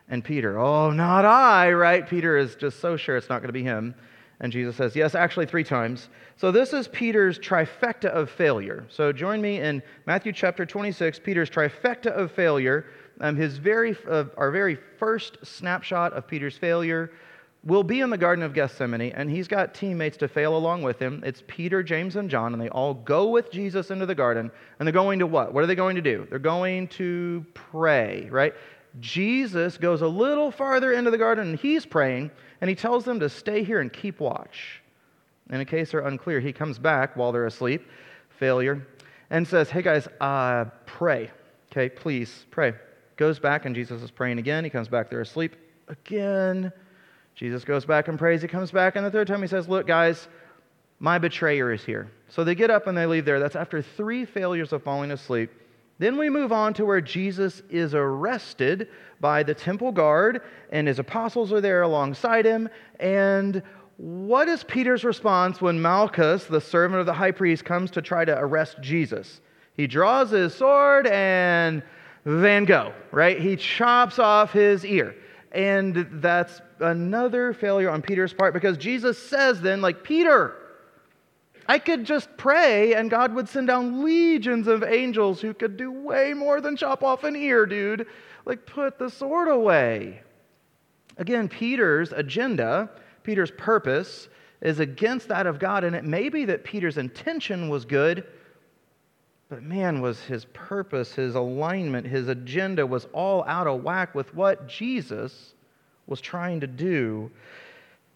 And 0.10 0.22
Peter, 0.22 0.60
oh, 0.60 0.92
not 0.92 1.24
I, 1.24 1.72
right? 1.72 2.06
Peter 2.06 2.38
is 2.38 2.56
just 2.56 2.82
so 2.82 2.98
sure 2.98 3.16
it's 3.16 3.30
not 3.30 3.40
going 3.40 3.48
to 3.48 3.54
be 3.54 3.64
him. 3.64 3.96
And 4.42 4.52
Jesus 4.52 4.76
says, 4.76 4.96
Yes, 4.96 5.16
actually, 5.16 5.46
three 5.46 5.64
times. 5.64 6.10
So 6.36 6.52
this 6.52 6.74
is 6.74 6.88
Peter's 6.88 7.40
trifecta 7.40 8.10
of 8.10 8.30
failure. 8.30 8.86
So 8.90 9.14
join 9.14 9.40
me 9.40 9.62
in 9.62 9.82
Matthew 10.08 10.34
chapter 10.34 10.66
26, 10.66 11.20
Peter's 11.20 11.50
trifecta 11.50 12.08
of 12.08 12.32
failure. 12.32 12.86
Um, 13.22 13.36
his 13.36 13.58
very, 13.58 13.96
uh, 14.10 14.26
our 14.36 14.50
very 14.50 14.78
first 14.98 15.38
snapshot 15.44 16.14
of 16.14 16.28
Peter's 16.28 16.58
failure 16.58 17.12
will 17.64 17.84
be 17.84 18.00
in 18.00 18.10
the 18.10 18.18
Garden 18.18 18.44
of 18.44 18.56
Gethsemane, 18.56 19.12
and 19.12 19.30
he's 19.30 19.48
got 19.48 19.76
teammates 19.76 20.18
to 20.18 20.28
fail 20.28 20.58
along 20.58 20.82
with 20.82 20.98
him. 20.98 21.22
It's 21.24 21.44
Peter, 21.46 21.84
James, 21.84 22.16
and 22.16 22.28
John, 22.28 22.54
and 22.54 22.62
they 22.62 22.70
all 22.70 22.96
go 22.96 23.28
with 23.28 23.52
Jesus 23.52 23.92
into 23.92 24.08
the 24.08 24.16
garden. 24.16 24.50
And 24.80 24.88
they're 24.88 24.94
going 24.94 25.20
to 25.20 25.28
what? 25.28 25.54
What 25.54 25.64
are 25.64 25.68
they 25.68 25.76
going 25.76 25.96
to 25.96 26.02
do? 26.02 26.26
They're 26.28 26.40
going 26.40 26.88
to 26.90 27.46
pray, 27.54 28.28
right? 28.32 28.56
Jesus 29.00 29.78
goes 29.78 30.02
a 30.02 30.08
little 30.08 30.52
farther 30.52 30.92
into 30.92 31.12
the 31.12 31.18
garden 31.18 31.50
and 31.50 31.60
he's 31.60 31.86
praying 31.86 32.32
and 32.60 32.70
he 32.70 32.76
tells 32.76 33.06
them 33.06 33.20
to 33.20 33.30
stay 33.30 33.64
here 33.64 33.80
and 33.80 33.92
keep 33.92 34.20
watch. 34.20 34.82
And 35.50 35.62
in 35.62 35.68
case 35.68 35.92
they're 35.92 36.02
unclear, 36.08 36.40
he 36.40 36.54
comes 36.54 36.78
back 36.78 37.16
while 37.16 37.32
they're 37.32 37.46
asleep, 37.46 37.88
failure, 38.30 38.86
and 39.30 39.48
says, 39.48 39.70
Hey 39.70 39.82
guys, 39.82 40.08
uh, 40.20 40.66
pray. 40.86 41.32
Okay, 41.72 41.90
please 41.90 42.46
pray. 42.52 42.74
Goes 43.16 43.40
back 43.40 43.66
and 43.66 43.74
Jesus 43.74 44.02
is 44.02 44.12
praying 44.12 44.40
again. 44.40 44.64
He 44.64 44.70
comes 44.70 44.88
back, 44.88 45.10
they're 45.10 45.22
asleep 45.22 45.56
again. 45.88 46.72
Jesus 47.36 47.64
goes 47.64 47.86
back 47.86 48.08
and 48.08 48.20
prays. 48.20 48.42
He 48.42 48.48
comes 48.48 48.72
back, 48.72 48.96
and 48.96 49.06
the 49.06 49.12
third 49.12 49.28
time 49.28 49.42
he 49.42 49.48
says, 49.48 49.68
Look, 49.68 49.88
guys, 49.88 50.28
my 51.00 51.18
betrayer 51.18 51.72
is 51.72 51.84
here. 51.84 52.12
So 52.30 52.44
they 52.44 52.56
get 52.56 52.70
up 52.70 52.88
and 52.88 52.98
they 52.98 53.06
leave 53.06 53.26
there. 53.26 53.40
That's 53.40 53.56
after 53.56 53.82
three 53.82 54.26
failures 54.26 54.74
of 54.74 54.84
falling 54.84 55.12
asleep. 55.12 55.52
Then 56.02 56.18
we 56.18 56.32
move 56.32 56.52
on 56.52 56.74
to 56.74 56.86
where 56.86 57.00
Jesus 57.00 57.62
is 57.70 57.94
arrested 57.94 58.88
by 59.20 59.44
the 59.44 59.54
temple 59.54 59.92
guard, 59.92 60.42
and 60.72 60.88
his 60.88 60.98
apostles 60.98 61.54
are 61.54 61.62
there 61.62 61.84
alongside 61.84 62.44
him. 62.44 62.70
And 63.00 63.62
what 63.98 64.50
is 64.50 64.64
Peter's 64.64 65.04
response 65.04 65.62
when 65.62 65.80
Malchus, 65.80 66.46
the 66.46 66.60
servant 66.60 67.02
of 67.02 67.06
the 67.06 67.14
high 67.14 67.30
priest, 67.30 67.66
comes 67.66 67.92
to 67.92 68.02
try 68.02 68.26
to 68.26 68.36
arrest 68.36 68.78
Jesus? 68.82 69.42
He 69.78 69.86
draws 69.86 70.32
his 70.32 70.56
sword 70.56 71.06
and 71.06 71.84
Van 72.26 72.66
Gogh, 72.66 72.96
right? 73.12 73.40
He 73.40 73.56
chops 73.56 74.18
off 74.18 74.52
his 74.52 74.84
ear. 74.84 75.16
And 75.52 76.08
that's 76.14 76.62
another 76.80 77.54
failure 77.54 77.92
on 77.92 78.02
Peter's 78.02 78.34
part 78.34 78.56
because 78.56 78.76
Jesus 78.76 79.20
says 79.20 79.62
then, 79.62 79.82
like, 79.82 80.04
Peter, 80.04 80.61
I 81.72 81.80
could 81.80 82.04
just 82.04 82.36
pray 82.36 82.96
and 82.96 83.10
God 83.10 83.34
would 83.34 83.48
send 83.48 83.68
down 83.68 84.04
legions 84.04 84.68
of 84.68 84.84
angels 84.84 85.40
who 85.40 85.54
could 85.54 85.78
do 85.78 85.90
way 85.90 86.34
more 86.34 86.60
than 86.60 86.76
chop 86.76 87.02
off 87.02 87.24
an 87.24 87.34
ear, 87.34 87.66
dude. 87.66 88.08
Like, 88.44 88.66
put 88.66 89.00
the 89.00 89.10
sword 89.10 89.48
away. 89.48 90.22
Again, 91.16 91.48
Peter's 91.48 92.12
agenda, 92.12 92.90
Peter's 93.24 93.52
purpose, 93.52 94.28
is 94.60 94.82
against 94.82 95.30
that 95.30 95.48
of 95.48 95.60
God, 95.60 95.86
and 95.86 95.96
it 95.96 96.04
may 96.04 96.28
be 96.28 96.44
that 96.44 96.66
Peter's 96.66 96.98
intention 96.98 97.70
was 97.70 97.86
good, 97.86 98.28
but 99.48 99.64
man, 99.64 100.02
was 100.02 100.20
his 100.26 100.44
purpose, 100.52 101.16
his 101.16 101.36
alignment, 101.36 102.06
his 102.06 102.28
agenda 102.28 102.86
was 102.86 103.08
all 103.14 103.46
out 103.46 103.68
of 103.68 103.82
whack 103.82 104.14
with 104.14 104.36
what 104.36 104.68
Jesus 104.68 105.54
was 106.06 106.20
trying 106.20 106.60
to 106.60 106.68
do. 106.68 107.32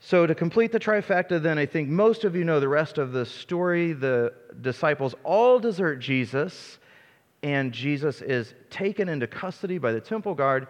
So, 0.07 0.27
to 0.27 0.35
complete 0.35 0.71
the 0.71 0.79
trifecta, 0.79 1.41
then, 1.41 1.57
I 1.57 1.65
think 1.65 1.89
most 1.89 2.25
of 2.25 2.35
you 2.35 2.43
know 2.43 2.59
the 2.59 2.67
rest 2.67 3.00
of 3.00 3.12
the 3.12 3.25
story. 3.25 3.91
The 3.91 4.33
disciples 4.62 5.15
all 5.24 5.57
desert 5.57 5.95
Jesus, 5.95 6.77
and 7.41 7.71
Jesus 7.71 8.21
is 8.21 8.53
taken 8.69 9.09
into 9.09 9.25
custody 9.25 9.79
by 9.79 9.93
the 9.93 10.00
temple 10.00 10.35
guard. 10.35 10.67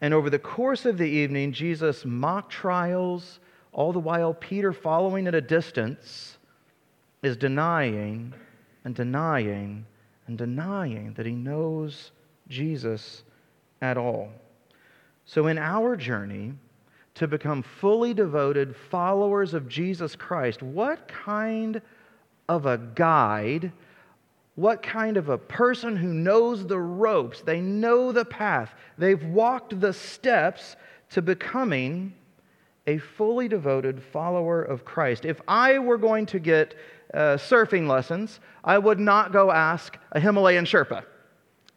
And 0.00 0.12
over 0.12 0.28
the 0.28 0.40
course 0.40 0.86
of 0.86 0.98
the 0.98 1.04
evening, 1.04 1.52
Jesus 1.52 2.04
mock 2.04 2.50
trials, 2.50 3.38
all 3.72 3.92
the 3.92 4.00
while 4.00 4.34
Peter, 4.34 4.72
following 4.72 5.28
at 5.28 5.36
a 5.36 5.40
distance, 5.40 6.38
is 7.22 7.36
denying 7.36 8.34
and 8.82 8.92
denying 8.92 9.86
and 10.26 10.36
denying 10.36 11.12
that 11.12 11.26
he 11.26 11.36
knows 11.36 12.10
Jesus 12.48 13.22
at 13.80 13.96
all. 13.96 14.30
So, 15.26 15.46
in 15.46 15.58
our 15.58 15.94
journey, 15.94 16.54
to 17.14 17.28
become 17.28 17.62
fully 17.62 18.12
devoted 18.12 18.74
followers 18.74 19.54
of 19.54 19.68
Jesus 19.68 20.16
Christ, 20.16 20.62
what 20.62 21.06
kind 21.08 21.80
of 22.48 22.66
a 22.66 22.78
guide, 22.78 23.72
what 24.56 24.82
kind 24.82 25.16
of 25.16 25.28
a 25.28 25.38
person 25.38 25.96
who 25.96 26.12
knows 26.12 26.66
the 26.66 26.78
ropes, 26.78 27.40
they 27.40 27.60
know 27.60 28.12
the 28.12 28.24
path, 28.24 28.74
they've 28.98 29.24
walked 29.24 29.80
the 29.80 29.92
steps 29.92 30.76
to 31.10 31.22
becoming 31.22 32.12
a 32.86 32.98
fully 32.98 33.48
devoted 33.48 34.02
follower 34.02 34.62
of 34.62 34.84
Christ. 34.84 35.24
If 35.24 35.40
I 35.48 35.78
were 35.78 35.96
going 35.96 36.26
to 36.26 36.38
get 36.38 36.74
uh, 37.14 37.36
surfing 37.36 37.88
lessons, 37.88 38.40
I 38.62 38.76
would 38.78 38.98
not 38.98 39.32
go 39.32 39.50
ask 39.50 39.96
a 40.12 40.20
Himalayan 40.20 40.64
Sherpa 40.64 41.04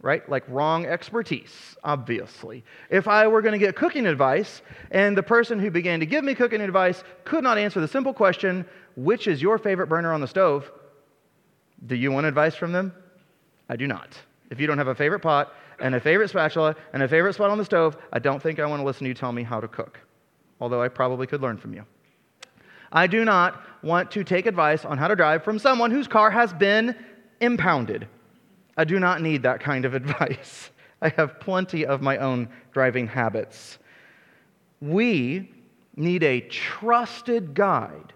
right? 0.02 0.28
Like 0.30 0.44
wrong 0.48 0.86
expertise, 0.86 1.76
obviously. 1.84 2.64
If 2.90 3.08
I 3.08 3.28
were 3.28 3.42
going 3.42 3.54
to 3.54 3.66
get 3.66 3.76
cooking 3.76 4.06
advice 4.06 4.62
and 4.92 5.18
the 5.18 5.24
person 5.24 5.60
who 5.60 5.72
began 5.72 6.00
to 6.00 6.06
give 6.06 6.24
me 6.24 6.36
cooking 6.36 6.62
advice 6.62 7.04
could 7.24 7.44
not 7.44 7.58
answer 7.58 7.82
the 7.82 7.88
simple 7.88 8.14
question, 8.14 8.66
which 8.96 9.28
is 9.28 9.42
your 9.42 9.58
favorite 9.58 9.88
burner 9.88 10.14
on 10.14 10.22
the 10.22 10.28
stove? 10.28 10.72
Do 11.86 11.96
you 11.96 12.12
want 12.12 12.26
advice 12.26 12.56
from 12.56 12.72
them? 12.72 12.94
I 13.70 13.76
do 13.76 13.88
not. 13.88 14.10
If 14.50 14.60
you 14.60 14.68
don't 14.68 14.78
have 14.78 14.88
a 14.88 14.96
favorite 14.96 15.20
pot 15.20 15.54
and 15.80 15.94
a 15.96 16.00
favorite 16.00 16.30
spatula 16.30 16.76
and 16.94 17.04
a 17.04 17.08
favorite 17.08 17.34
spot 17.34 17.50
on 17.50 17.58
the 17.58 17.66
stove, 17.66 17.98
I 18.14 18.20
don't 18.20 18.42
think 18.42 18.60
I 18.60 18.66
want 18.66 18.80
to 18.80 18.86
listen 18.86 19.04
to 19.04 19.10
you 19.10 19.14
tell 19.14 19.32
me 19.32 19.44
how 19.44 19.60
to 19.60 19.68
cook, 19.68 20.00
although 20.62 20.82
I 20.82 20.88
probably 20.88 21.28
could 21.28 21.42
learn 21.42 21.58
from 21.58 21.74
you. 21.74 21.84
I 22.92 23.06
do 23.08 23.26
not 23.26 23.62
want 23.84 24.10
to 24.12 24.24
take 24.24 24.46
advice 24.46 24.86
on 24.86 24.98
how 24.98 25.08
to 25.08 25.16
drive 25.16 25.44
from 25.44 25.60
someone 25.60 25.92
whose 25.92 26.08
car 26.08 26.32
has 26.32 26.54
been 26.54 26.96
impounded 27.42 28.08
I 28.78 28.86
do 28.86 29.00
not 29.00 29.22
need 29.22 29.44
that 29.44 29.60
kind 29.60 29.84
of 29.84 29.94
advice. 29.96 30.70
I 31.02 31.10
have 31.10 31.40
plenty 31.40 31.86
of 31.86 32.02
my 32.02 32.18
own 32.18 32.50
driving 32.72 33.08
habits. 33.08 33.80
We 34.80 35.52
need 35.96 36.24
a 36.24 36.42
trusted 36.42 37.54
guide. 37.54 38.14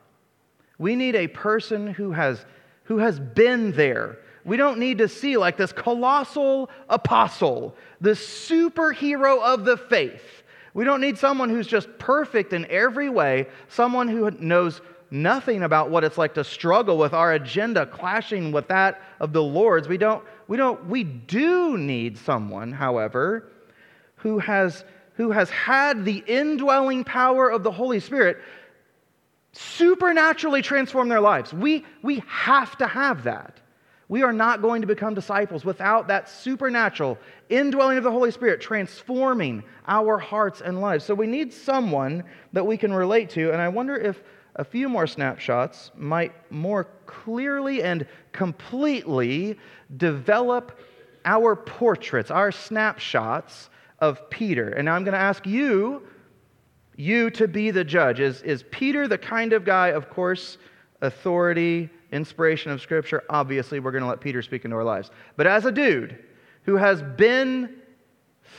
We 0.77 0.95
need 0.95 1.15
a 1.15 1.27
person 1.27 1.87
who 1.87 2.11
has, 2.11 2.45
who 2.83 2.99
has 2.99 3.19
been 3.19 3.71
there. 3.73 4.19
We 4.45 4.57
don't 4.57 4.79
need 4.79 4.97
to 4.99 5.07
see 5.07 5.37
like 5.37 5.57
this 5.57 5.71
colossal 5.71 6.69
apostle, 6.89 7.75
the 7.99 8.11
superhero 8.11 9.41
of 9.41 9.65
the 9.65 9.77
faith, 9.77 10.43
We 10.73 10.85
don't 10.85 11.01
need 11.01 11.17
someone 11.17 11.49
who's 11.49 11.67
just 11.67 11.87
perfect 11.99 12.53
in 12.53 12.65
every 12.69 13.09
way, 13.09 13.47
someone 13.67 14.07
who 14.07 14.31
knows 14.31 14.81
nothing 15.11 15.63
about 15.63 15.89
what 15.89 16.03
it's 16.03 16.17
like 16.17 16.33
to 16.35 16.43
struggle 16.43 16.97
with 16.97 17.13
our 17.13 17.33
agenda 17.33 17.85
clashing 17.85 18.51
with 18.51 18.69
that 18.69 19.01
of 19.19 19.33
the 19.33 19.43
Lord's. 19.43 19.87
We 19.87 19.97
don't, 19.97 20.23
we 20.51 20.57
don't, 20.57 20.87
we 20.87 21.05
do 21.05 21.77
need 21.77 22.17
someone, 22.17 22.73
however, 22.73 23.49
who 24.17 24.37
has, 24.39 24.83
who 25.13 25.31
has 25.31 25.49
had 25.49 26.03
the 26.03 26.21
indwelling 26.27 27.05
power 27.05 27.49
of 27.49 27.63
the 27.63 27.71
Holy 27.71 28.01
Spirit 28.01 28.37
supernaturally 29.53 30.61
transform 30.61 31.07
their 31.07 31.21
lives. 31.21 31.53
We, 31.53 31.85
we 32.01 32.21
have 32.27 32.77
to 32.79 32.87
have 32.87 33.23
that. 33.23 33.61
We 34.09 34.23
are 34.23 34.33
not 34.33 34.61
going 34.61 34.81
to 34.81 34.87
become 34.87 35.13
disciples 35.13 35.63
without 35.63 36.09
that 36.09 36.27
supernatural 36.27 37.17
indwelling 37.47 37.97
of 37.97 38.03
the 38.03 38.11
Holy 38.11 38.31
Spirit 38.31 38.59
transforming 38.59 39.63
our 39.87 40.17
hearts 40.17 40.59
and 40.59 40.81
lives. 40.81 41.05
So 41.05 41.15
we 41.15 41.27
need 41.27 41.53
someone 41.53 42.25
that 42.51 42.67
we 42.67 42.75
can 42.75 42.91
relate 42.91 43.29
to. 43.29 43.53
And 43.53 43.61
I 43.61 43.69
wonder 43.69 43.95
if 43.95 44.21
a 44.55 44.63
few 44.63 44.89
more 44.89 45.07
snapshots 45.07 45.91
might 45.95 46.33
more 46.51 46.85
clearly 47.05 47.83
and 47.83 48.05
completely 48.31 49.57
develop 49.97 50.79
our 51.25 51.55
portraits, 51.55 52.31
our 52.31 52.51
snapshots 52.51 53.69
of 53.99 54.29
Peter. 54.29 54.69
And 54.69 54.85
now 54.85 54.95
I'm 54.95 55.03
going 55.03 55.13
to 55.13 55.19
ask 55.19 55.45
you, 55.45 56.07
you 56.95 57.29
to 57.31 57.47
be 57.47 57.71
the 57.71 57.83
judge. 57.83 58.19
Is, 58.19 58.41
is 58.41 58.63
Peter 58.71 59.07
the 59.07 59.17
kind 59.17 59.53
of 59.53 59.63
guy, 59.63 59.89
of 59.89 60.09
course, 60.09 60.57
authority, 61.01 61.89
inspiration 62.11 62.71
of 62.71 62.81
Scripture, 62.81 63.23
obviously 63.29 63.79
we're 63.79 63.91
going 63.91 64.03
to 64.03 64.09
let 64.09 64.21
Peter 64.21 64.41
speak 64.41 64.65
into 64.65 64.75
our 64.75 64.83
lives. 64.83 65.11
But 65.37 65.47
as 65.47 65.65
a 65.65 65.71
dude 65.71 66.17
who 66.63 66.75
has 66.75 67.01
been 67.01 67.77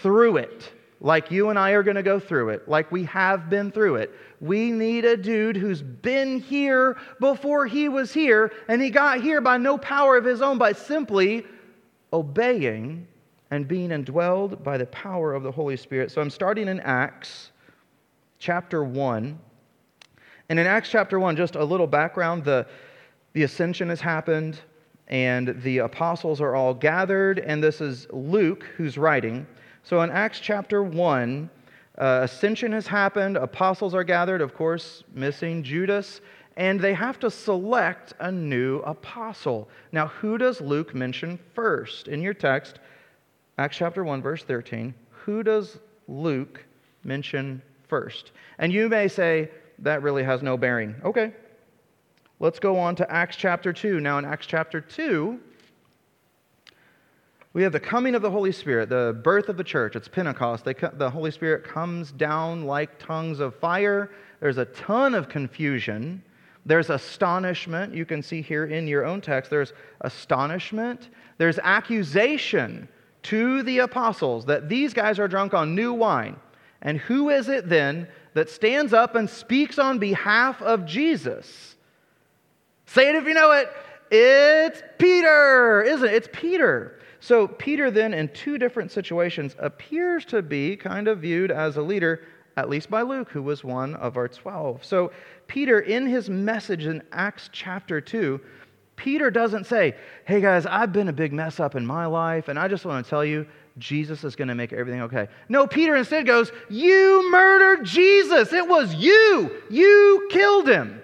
through 0.00 0.38
it, 0.38 0.72
like 1.02 1.30
you 1.32 1.50
and 1.50 1.58
I 1.58 1.72
are 1.72 1.82
going 1.82 1.96
to 1.96 2.02
go 2.02 2.20
through 2.20 2.50
it, 2.50 2.68
like 2.68 2.90
we 2.92 3.04
have 3.04 3.50
been 3.50 3.72
through 3.72 3.96
it, 3.96 4.12
we 4.40 4.70
need 4.70 5.04
a 5.04 5.16
dude 5.16 5.56
who's 5.56 5.82
been 5.82 6.40
here 6.40 6.96
before 7.20 7.66
he 7.66 7.88
was 7.88 8.12
here, 8.12 8.52
and 8.68 8.80
he 8.80 8.88
got 8.88 9.20
here 9.20 9.40
by 9.40 9.58
no 9.58 9.76
power 9.76 10.16
of 10.16 10.24
his 10.24 10.40
own, 10.40 10.58
by 10.58 10.72
simply 10.72 11.44
obeying 12.12 13.06
and 13.50 13.66
being 13.66 13.90
indwelled 13.90 14.62
by 14.62 14.78
the 14.78 14.86
power 14.86 15.34
of 15.34 15.42
the 15.42 15.50
Holy 15.50 15.76
Spirit. 15.76 16.10
So 16.10 16.22
I'm 16.22 16.30
starting 16.30 16.68
in 16.68 16.80
Acts 16.80 17.50
chapter 18.38 18.84
1. 18.84 19.38
And 20.48 20.58
in 20.58 20.66
Acts 20.66 20.88
chapter 20.88 21.18
1, 21.18 21.36
just 21.36 21.56
a 21.56 21.64
little 21.64 21.86
background 21.86 22.44
the 22.44 22.66
the 23.32 23.44
ascension 23.44 23.88
has 23.88 24.00
happened, 24.00 24.60
and 25.08 25.60
the 25.62 25.78
apostles 25.78 26.40
are 26.40 26.54
all 26.54 26.74
gathered, 26.74 27.38
and 27.38 27.62
this 27.62 27.80
is 27.80 28.06
Luke 28.10 28.64
who's 28.76 28.98
writing. 28.98 29.46
So 29.82 30.02
in 30.02 30.10
Acts 30.10 30.40
chapter 30.40 30.82
1, 30.82 31.50
uh, 31.98 32.20
ascension 32.22 32.72
has 32.72 32.86
happened, 32.86 33.36
apostles 33.36 33.94
are 33.94 34.04
gathered, 34.04 34.40
of 34.40 34.54
course, 34.54 35.04
missing 35.12 35.62
Judas, 35.62 36.20
and 36.56 36.80
they 36.80 36.94
have 36.94 37.18
to 37.20 37.30
select 37.30 38.12
a 38.20 38.30
new 38.30 38.78
apostle. 38.80 39.68
Now, 39.90 40.08
who 40.08 40.38
does 40.38 40.60
Luke 40.60 40.94
mention 40.94 41.38
first? 41.54 42.08
In 42.08 42.22
your 42.22 42.34
text, 42.34 42.78
Acts 43.58 43.76
chapter 43.76 44.04
1, 44.04 44.22
verse 44.22 44.44
13, 44.44 44.94
who 45.10 45.42
does 45.42 45.78
Luke 46.08 46.64
mention 47.04 47.62
first? 47.88 48.32
And 48.58 48.72
you 48.72 48.88
may 48.88 49.08
say, 49.08 49.50
that 49.78 50.02
really 50.02 50.22
has 50.22 50.42
no 50.42 50.56
bearing. 50.56 50.94
Okay, 51.04 51.32
Let's 52.42 52.58
go 52.58 52.76
on 52.76 52.96
to 52.96 53.08
Acts 53.08 53.36
chapter 53.36 53.72
2. 53.72 54.00
Now, 54.00 54.18
in 54.18 54.24
Acts 54.24 54.46
chapter 54.46 54.80
2, 54.80 55.38
we 57.54 57.62
have 57.62 57.72
the 57.72 57.80
coming 57.80 58.14
of 58.14 58.22
the 58.22 58.30
Holy 58.30 58.52
Spirit, 58.52 58.88
the 58.88 59.18
birth 59.22 59.48
of 59.48 59.56
the 59.56 59.64
church. 59.64 59.94
It's 59.94 60.08
Pentecost. 60.08 60.64
They, 60.64 60.74
the 60.74 61.10
Holy 61.10 61.30
Spirit 61.30 61.64
comes 61.64 62.10
down 62.10 62.64
like 62.64 62.98
tongues 62.98 63.40
of 63.40 63.54
fire. 63.56 64.10
There's 64.40 64.58
a 64.58 64.64
ton 64.66 65.14
of 65.14 65.28
confusion. 65.28 66.22
There's 66.64 66.88
astonishment. 66.88 67.94
You 67.94 68.06
can 68.06 68.22
see 68.22 68.40
here 68.40 68.66
in 68.66 68.86
your 68.86 69.04
own 69.04 69.20
text, 69.20 69.50
there's 69.50 69.74
astonishment. 70.00 71.10
There's 71.36 71.58
accusation 71.58 72.88
to 73.24 73.62
the 73.62 73.80
apostles 73.80 74.46
that 74.46 74.68
these 74.68 74.94
guys 74.94 75.18
are 75.18 75.28
drunk 75.28 75.52
on 75.52 75.74
new 75.74 75.92
wine. 75.92 76.36
And 76.80 76.98
who 76.98 77.28
is 77.28 77.48
it 77.48 77.68
then 77.68 78.08
that 78.34 78.48
stands 78.48 78.92
up 78.92 79.14
and 79.14 79.28
speaks 79.28 79.78
on 79.78 79.98
behalf 79.98 80.62
of 80.62 80.86
Jesus? 80.86 81.76
Say 82.86 83.10
it 83.10 83.16
if 83.16 83.26
you 83.26 83.34
know 83.34 83.52
it. 83.52 83.68
It's 84.10 84.82
Peter, 84.98 85.82
isn't 85.82 86.08
it? 86.08 86.14
It's 86.14 86.28
Peter. 86.32 86.98
So, 87.22 87.46
Peter, 87.46 87.88
then, 87.88 88.14
in 88.14 88.30
two 88.30 88.58
different 88.58 88.90
situations, 88.90 89.54
appears 89.60 90.24
to 90.24 90.42
be 90.42 90.74
kind 90.74 91.06
of 91.06 91.20
viewed 91.20 91.52
as 91.52 91.76
a 91.76 91.80
leader, 91.80 92.24
at 92.56 92.68
least 92.68 92.90
by 92.90 93.02
Luke, 93.02 93.30
who 93.30 93.42
was 93.42 93.62
one 93.62 93.94
of 93.94 94.16
our 94.16 94.26
12. 94.26 94.84
So, 94.84 95.12
Peter, 95.46 95.78
in 95.78 96.04
his 96.04 96.28
message 96.28 96.86
in 96.86 97.00
Acts 97.12 97.48
chapter 97.52 98.00
2, 98.00 98.40
Peter 98.96 99.30
doesn't 99.30 99.66
say, 99.66 99.94
Hey 100.24 100.40
guys, 100.40 100.66
I've 100.66 100.92
been 100.92 101.06
a 101.06 101.12
big 101.12 101.32
mess 101.32 101.60
up 101.60 101.76
in 101.76 101.86
my 101.86 102.06
life, 102.06 102.48
and 102.48 102.58
I 102.58 102.66
just 102.66 102.84
want 102.84 103.06
to 103.06 103.08
tell 103.08 103.24
you, 103.24 103.46
Jesus 103.78 104.24
is 104.24 104.34
going 104.34 104.48
to 104.48 104.56
make 104.56 104.72
everything 104.72 105.02
okay. 105.02 105.28
No, 105.48 105.68
Peter 105.68 105.94
instead 105.94 106.26
goes, 106.26 106.50
You 106.70 107.30
murdered 107.30 107.84
Jesus. 107.84 108.52
It 108.52 108.66
was 108.66 108.96
you. 108.96 109.62
You 109.70 110.26
killed 110.28 110.68
him. 110.68 111.00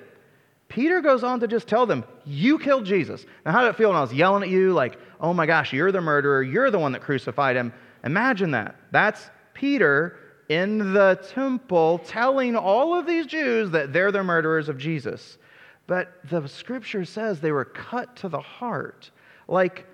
Peter 0.69 1.01
goes 1.01 1.25
on 1.25 1.41
to 1.41 1.49
just 1.49 1.67
tell 1.67 1.87
them, 1.87 2.05
You 2.25 2.59
killed 2.59 2.85
Jesus. 2.85 3.25
Now, 3.45 3.53
how 3.53 3.63
did 3.63 3.71
it 3.71 3.77
feel 3.77 3.89
when 3.89 3.97
I 3.97 4.03
was 4.03 4.13
yelling 4.13 4.43
at 4.43 4.51
you, 4.51 4.73
like, 4.73 4.99
Oh 5.21 5.33
my 5.33 5.47
gosh, 5.47 5.73
you're 5.73 5.93
the 5.93 6.01
murderer, 6.01 6.43
you're 6.43 6.71
the 6.71 6.79
one 6.79 6.93
that 6.93 7.03
crucified 7.03 7.57
him? 7.57 7.73
Imagine 8.05 8.51
that. 8.53 8.77
That's 8.91 9.31
Peter 9.55 10.17
in 10.49 10.93
the 10.93 11.21
temple 11.31 11.99
telling 12.07 12.57
all 12.57 12.99
of 12.99 13.07
these 13.07 13.27
Jews 13.27 13.71
that 13.71 13.93
they're 13.93 14.13
the 14.13 14.23
murderers 14.23 14.69
of 14.69 14.79
Jesus. 14.79 15.39
But 15.87 16.13
the 16.29 16.47
scripture 16.47 17.05
says 17.05 17.41
they 17.41 17.53
were 17.53 17.65
cut 17.65 18.15
to 18.17 18.29
the 18.29 18.41
heart, 18.41 19.11
like 19.49 19.87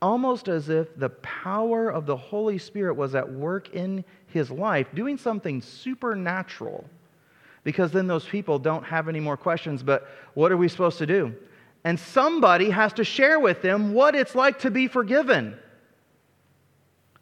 almost 0.00 0.48
as 0.48 0.68
if 0.68 0.96
the 0.96 1.10
power 1.10 1.90
of 1.90 2.06
the 2.06 2.16
Holy 2.16 2.56
Spirit 2.56 2.94
was 2.94 3.14
at 3.14 3.30
work 3.30 3.74
in 3.74 4.04
his 4.28 4.50
life, 4.50 4.86
doing 4.94 5.18
something 5.18 5.60
supernatural 5.60 6.88
because 7.64 7.92
then 7.92 8.06
those 8.06 8.24
people 8.24 8.58
don't 8.58 8.84
have 8.84 9.08
any 9.08 9.20
more 9.20 9.36
questions. 9.36 9.82
But 9.82 10.08
what 10.34 10.52
are 10.52 10.56
we 10.56 10.68
supposed 10.68 10.98
to 10.98 11.06
do? 11.06 11.34
And 11.84 11.98
somebody 11.98 12.70
has 12.70 12.92
to 12.94 13.04
share 13.04 13.40
with 13.40 13.62
them 13.62 13.92
what 13.94 14.14
it's 14.14 14.34
like 14.34 14.58
to 14.60 14.70
be 14.70 14.86
forgiven. 14.86 15.56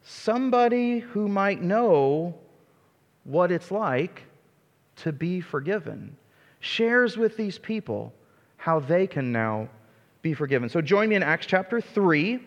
Somebody 0.02 1.00
who 1.00 1.28
might 1.28 1.62
know 1.62 2.34
what 3.24 3.52
it's 3.52 3.70
like 3.70 4.24
to 4.96 5.12
be 5.12 5.40
forgiven 5.40 6.16
shares 6.60 7.16
with 7.16 7.36
these 7.36 7.58
people 7.58 8.12
how 8.56 8.80
they 8.80 9.06
can 9.06 9.30
now 9.30 9.68
be 10.22 10.34
forgiven. 10.34 10.68
So 10.68 10.80
join 10.80 11.08
me 11.08 11.16
in 11.16 11.22
Acts 11.22 11.46
chapter 11.46 11.80
3. 11.80 12.40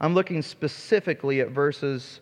I'm 0.00 0.14
looking 0.14 0.40
specifically 0.40 1.40
at 1.40 1.50
verses 1.50 2.20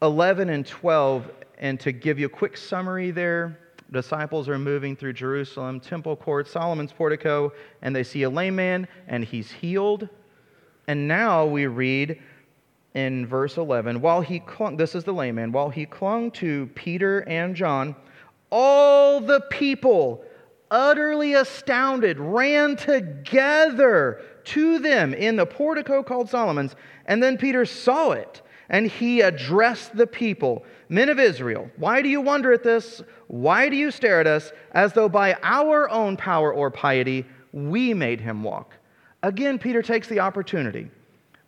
11 0.00 0.48
and 0.48 0.66
12 0.66 1.30
and 1.64 1.80
to 1.80 1.92
give 1.92 2.18
you 2.18 2.26
a 2.26 2.28
quick 2.28 2.58
summary 2.58 3.10
there, 3.10 3.58
disciples 3.90 4.50
are 4.50 4.58
moving 4.58 4.94
through 4.94 5.14
Jerusalem, 5.14 5.80
temple 5.80 6.14
court, 6.14 6.46
Solomon's 6.46 6.92
portico, 6.92 7.54
and 7.80 7.96
they 7.96 8.02
see 8.02 8.24
a 8.24 8.28
lame 8.28 8.54
man 8.54 8.86
and 9.08 9.24
he's 9.24 9.50
healed. 9.50 10.06
And 10.88 11.08
now 11.08 11.46
we 11.46 11.66
read 11.66 12.20
in 12.92 13.26
verse 13.26 13.56
11, 13.56 14.02
while 14.02 14.20
he 14.20 14.40
clung, 14.40 14.76
this 14.76 14.94
is 14.94 15.04
the 15.04 15.14
lame 15.14 15.36
man, 15.36 15.52
while 15.52 15.70
he 15.70 15.86
clung 15.86 16.30
to 16.32 16.66
Peter 16.74 17.20
and 17.20 17.56
John, 17.56 17.96
all 18.50 19.22
the 19.22 19.40
people, 19.48 20.22
utterly 20.70 21.32
astounded, 21.32 22.20
ran 22.20 22.76
together 22.76 24.20
to 24.44 24.80
them 24.80 25.14
in 25.14 25.36
the 25.36 25.46
portico 25.46 26.02
called 26.02 26.28
Solomon's. 26.28 26.76
And 27.06 27.22
then 27.22 27.38
Peter 27.38 27.64
saw 27.64 28.10
it 28.10 28.42
and 28.68 28.86
he 28.86 29.20
addressed 29.20 29.96
the 29.96 30.06
people 30.06 30.64
Men 30.88 31.08
of 31.08 31.18
Israel, 31.18 31.70
why 31.76 32.02
do 32.02 32.08
you 32.08 32.20
wonder 32.20 32.52
at 32.52 32.62
this? 32.62 33.02
Why 33.28 33.68
do 33.68 33.76
you 33.76 33.90
stare 33.90 34.20
at 34.20 34.26
us 34.26 34.52
as 34.72 34.92
though 34.92 35.08
by 35.08 35.36
our 35.42 35.88
own 35.88 36.16
power 36.16 36.52
or 36.52 36.70
piety 36.70 37.24
we 37.52 37.94
made 37.94 38.20
him 38.20 38.42
walk? 38.42 38.74
Again, 39.22 39.58
Peter 39.58 39.82
takes 39.82 40.08
the 40.08 40.20
opportunity 40.20 40.90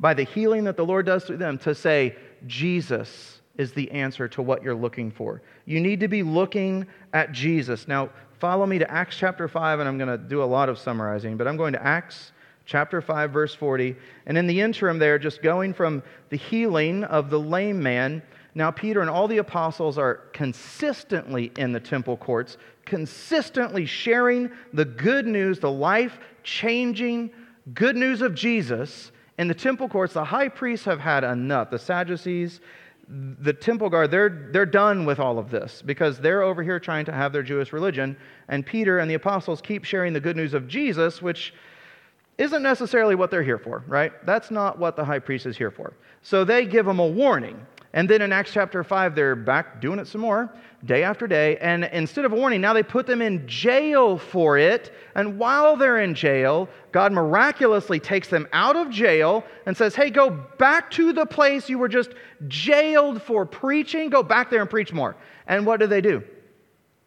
by 0.01 0.15
the 0.15 0.25
healing 0.25 0.65
that 0.65 0.77
the 0.77 0.85
Lord 0.85 1.07
does 1.07 1.25
through 1.25 1.37
them 1.37 1.59
to 1.59 1.75
say, 1.75 2.17
Jesus 2.47 3.41
is 3.59 3.73
the 3.73 3.91
answer 3.91 4.29
to 4.29 4.43
what 4.43 4.63
you're 4.63 4.75
looking 4.75 5.11
for. 5.11 5.43
You 5.65 5.81
need 5.81 6.01
to 6.01 6.09
be 6.09 6.23
looking 6.23 6.87
at 7.13 7.33
Jesus. 7.33 7.89
Now, 7.89 8.11
follow 8.39 8.67
me 8.67 8.79
to 8.79 8.91
Acts 8.91 9.17
chapter 9.17 9.49
5, 9.49 9.81
and 9.81 9.89
I'm 9.89 9.99
going 9.99 10.09
to 10.09 10.19
do 10.19 10.43
a 10.43 10.45
lot 10.45 10.69
of 10.69 10.79
summarizing, 10.79 11.37
but 11.37 11.47
I'm 11.47 11.57
going 11.57 11.73
to 11.73 11.83
Acts 11.83 12.33
chapter 12.67 13.01
5, 13.01 13.31
verse 13.31 13.55
40. 13.55 13.97
And 14.27 14.37
in 14.37 14.47
the 14.47 14.61
interim, 14.61 14.99
there, 14.99 15.19
just 15.19 15.41
going 15.41 15.73
from 15.73 16.03
the 16.29 16.37
healing 16.37 17.05
of 17.05 17.31
the 17.31 17.41
lame 17.41 17.83
man, 17.83 18.23
now 18.55 18.71
Peter 18.71 19.01
and 19.01 19.09
all 19.09 19.29
the 19.29 19.39
apostles 19.39 19.97
are 19.99 20.15
consistently 20.33 21.53
in 21.57 21.73
the 21.73 21.81
temple 21.81 22.17
courts, 22.17 22.59
consistently 22.85 23.87
sharing 23.87 24.51
the 24.73 24.85
good 24.85 25.27
news, 25.27 25.61
the 25.61 25.71
life 25.71 26.19
changing 26.43 27.31
good 27.75 27.97
news 27.97 28.23
of 28.23 28.35
Jesus. 28.35 29.13
In 29.39 29.49
the 29.49 29.55
temple 29.55 29.89
courts, 29.89 30.15
the 30.15 30.25
high 30.25 30.49
priests 30.49 30.87
have 30.87 31.01
had 31.01 31.23
enough. 31.23 31.71
The 31.71 31.79
Sadducees, 31.79 32.61
the 33.09 33.53
temple 33.53 33.91
guard, 33.91 34.11
they're, 34.11 34.49
they're 34.53 34.67
done 34.67 35.05
with 35.05 35.21
all 35.21 35.39
of 35.39 35.51
this 35.51 35.83
because 35.85 36.19
they're 36.19 36.43
over 36.43 36.63
here 36.63 36.81
trying 36.81 37.05
to 37.05 37.13
have 37.13 37.33
their 37.33 37.43
Jewish 37.43 37.73
religion. 37.73 38.17
And 38.49 38.65
Peter 38.65 38.99
and 38.99 39.11
the 39.11 39.15
apostles 39.15 39.61
keep 39.61 39.85
sharing 39.85 40.13
the 40.13 40.21
good 40.21 40.37
news 40.37 40.55
of 40.55 40.67
Jesus, 40.67 41.21
which 41.21 41.53
isn't 42.39 42.63
necessarily 42.63 43.15
what 43.15 43.31
they're 43.31 43.43
here 43.43 43.59
for, 43.59 43.83
right? 43.87 44.13
That's 44.27 44.51
not 44.51 44.79
what 44.79 44.97
the 44.97 45.05
high 45.05 45.19
priest 45.19 45.47
is 45.47 45.57
here 45.57 45.71
for. 45.71 45.95
So 46.23 46.45
they 46.45 46.67
give 46.67 46.87
them 46.87 46.99
a 46.99 47.07
warning. 47.07 47.67
And 47.97 48.11
then 48.11 48.21
in 48.21 48.31
Acts 48.31 48.53
chapter 48.53 48.85
5, 48.85 49.15
they're 49.15 49.35
back 49.35 49.81
doing 49.81 49.99
it 49.99 50.07
some 50.07 50.21
more, 50.21 50.53
day 50.85 51.03
after 51.03 51.27
day. 51.27 51.57
And 51.59 51.85
instead 51.85 52.27
of 52.27 52.33
a 52.33 52.37
warning, 52.37 52.61
now 52.61 52.75
they 52.75 52.83
put 52.83 53.07
them 53.07 53.23
in 53.23 53.49
jail 53.49 54.19
for 54.19 54.59
it. 54.59 54.93
And 55.15 55.39
while 55.39 55.79
they're 55.79 56.03
in 56.03 56.15
jail, 56.15 56.69
God 56.93 57.13
miraculously 57.13 57.99
takes 57.99 58.29
them 58.29 58.47
out 58.53 58.77
of 58.77 58.91
jail 58.91 59.45
and 59.65 59.75
says, 59.75 59.95
Hey, 59.95 60.11
go 60.11 60.29
back 60.59 60.91
to 60.93 61.15
the 61.15 61.25
place 61.25 61.71
you 61.71 61.79
were 61.79 61.89
just 61.89 62.11
jailed 62.49 63.23
for 63.23 63.47
preaching. 63.47 64.11
Go 64.11 64.23
back 64.23 64.51
there 64.51 64.61
and 64.61 64.69
preach 64.69 64.93
more. 64.93 65.17
And 65.47 65.65
what 65.65 65.81
do 65.81 65.87
they 65.87 66.03
do? 66.03 66.23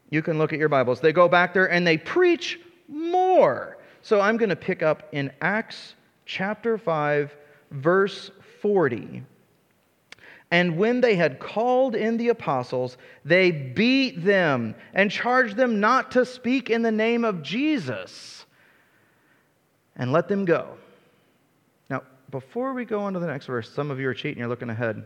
You 0.10 0.24
can 0.24 0.40
look 0.40 0.54
at 0.54 0.60
your 0.60 0.70
Bibles. 0.70 1.02
They 1.02 1.14
go 1.14 1.28
back 1.28 1.54
there 1.54 1.70
and 1.70 1.86
they 1.86 1.98
preach 1.98 2.60
more. 2.88 3.78
So 4.02 4.22
I'm 4.22 4.38
going 4.38 4.50
to 4.50 4.56
pick 4.56 4.82
up 4.82 5.10
in 5.12 5.32
Acts 5.42 5.96
chapter 6.26 6.78
5, 6.78 7.36
verse 7.72 8.32
40. 8.62 9.24
And 10.52 10.78
when 10.78 11.02
they 11.02 11.16
had 11.16 11.40
called 11.40 11.96
in 11.96 12.18
the 12.18 12.30
apostles, 12.30 12.98
they 13.24 13.52
beat 13.52 14.24
them 14.24 14.74
and 14.94 15.12
charged 15.12 15.56
them 15.56 15.80
not 15.80 16.12
to 16.12 16.26
speak 16.26 16.70
in 16.70 16.82
the 16.82 16.92
name 16.92 17.24
of 17.24 17.44
Jesus 17.44 18.46
and 19.96 20.12
let 20.12 20.28
them 20.28 20.46
go. 20.46 20.70
Now, 21.90 22.02
before 22.32 22.74
we 22.74 22.86
go 22.86 23.02
on 23.02 23.14
to 23.14 23.20
the 23.20 23.28
next 23.28 23.46
verse, 23.46 23.70
some 23.72 23.92
of 23.92 24.00
you 24.00 24.08
are 24.08 24.14
cheating, 24.14 24.40
you're 24.40 24.48
looking 24.48 24.70
ahead. 24.70 25.06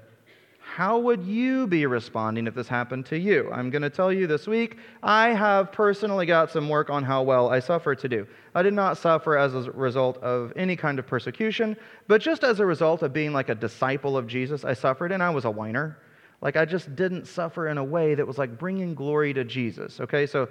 How 0.76 0.98
would 0.98 1.22
you 1.24 1.68
be 1.68 1.86
responding 1.86 2.48
if 2.48 2.56
this 2.56 2.68
happened 2.68 3.06
to 3.06 3.16
you? 3.16 3.48
I'm 3.52 3.70
going 3.70 3.84
to 3.84 3.92
tell 3.92 4.12
you 4.12 4.26
this 4.26 4.48
week, 4.48 4.78
I 5.04 5.28
have 5.28 5.72
personally 5.72 6.26
got 6.26 6.50
some 6.50 6.68
work 6.68 6.90
on 6.90 7.04
how 7.04 7.22
well 7.22 7.52
I 7.52 7.60
suffer 7.60 7.94
to 7.94 8.10
do. 8.10 8.26
I 8.56 8.64
did 8.64 8.74
not 8.74 8.98
suffer 8.98 9.38
as 9.38 9.54
a 9.54 9.70
result 9.74 10.18
of 10.24 10.52
any 10.56 10.76
kind 10.76 10.98
of 10.98 11.06
persecution, 11.06 11.78
but 12.08 12.22
just 12.22 12.44
as 12.44 12.60
a 12.60 12.66
result 12.66 13.04
of 13.04 13.14
being 13.14 13.34
like 13.34 13.50
a 13.50 13.54
disciple 13.54 14.18
of 14.18 14.26
Jesus, 14.26 14.66
I 14.66 14.74
suffered 14.74 15.12
and 15.12 15.22
I 15.22 15.30
was 15.30 15.46
a 15.46 15.52
whiner. 15.52 16.00
Like 16.42 16.56
I 16.56 16.66
just 16.66 16.96
didn't 16.96 17.28
suffer 17.28 17.68
in 17.68 17.78
a 17.78 17.84
way 17.84 18.16
that 18.16 18.26
was 18.26 18.40
like 18.40 18.58
bringing 18.58 18.96
glory 18.96 19.32
to 19.36 19.44
Jesus. 19.44 20.00
Okay, 20.00 20.26
so 20.26 20.50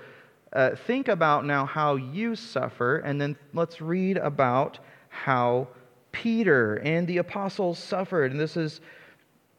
uh, 0.52 0.76
think 0.86 1.08
about 1.08 1.46
now 1.46 1.66
how 1.66 1.96
you 1.96 2.36
suffer, 2.36 2.98
and 2.98 3.20
then 3.20 3.36
let's 3.54 3.80
read 3.80 4.18
about 4.18 4.78
how 5.08 5.66
Peter 6.12 6.76
and 6.84 7.08
the 7.08 7.18
apostles 7.18 7.76
suffered. 7.76 8.30
And 8.30 8.38
this 8.38 8.56
is 8.56 8.80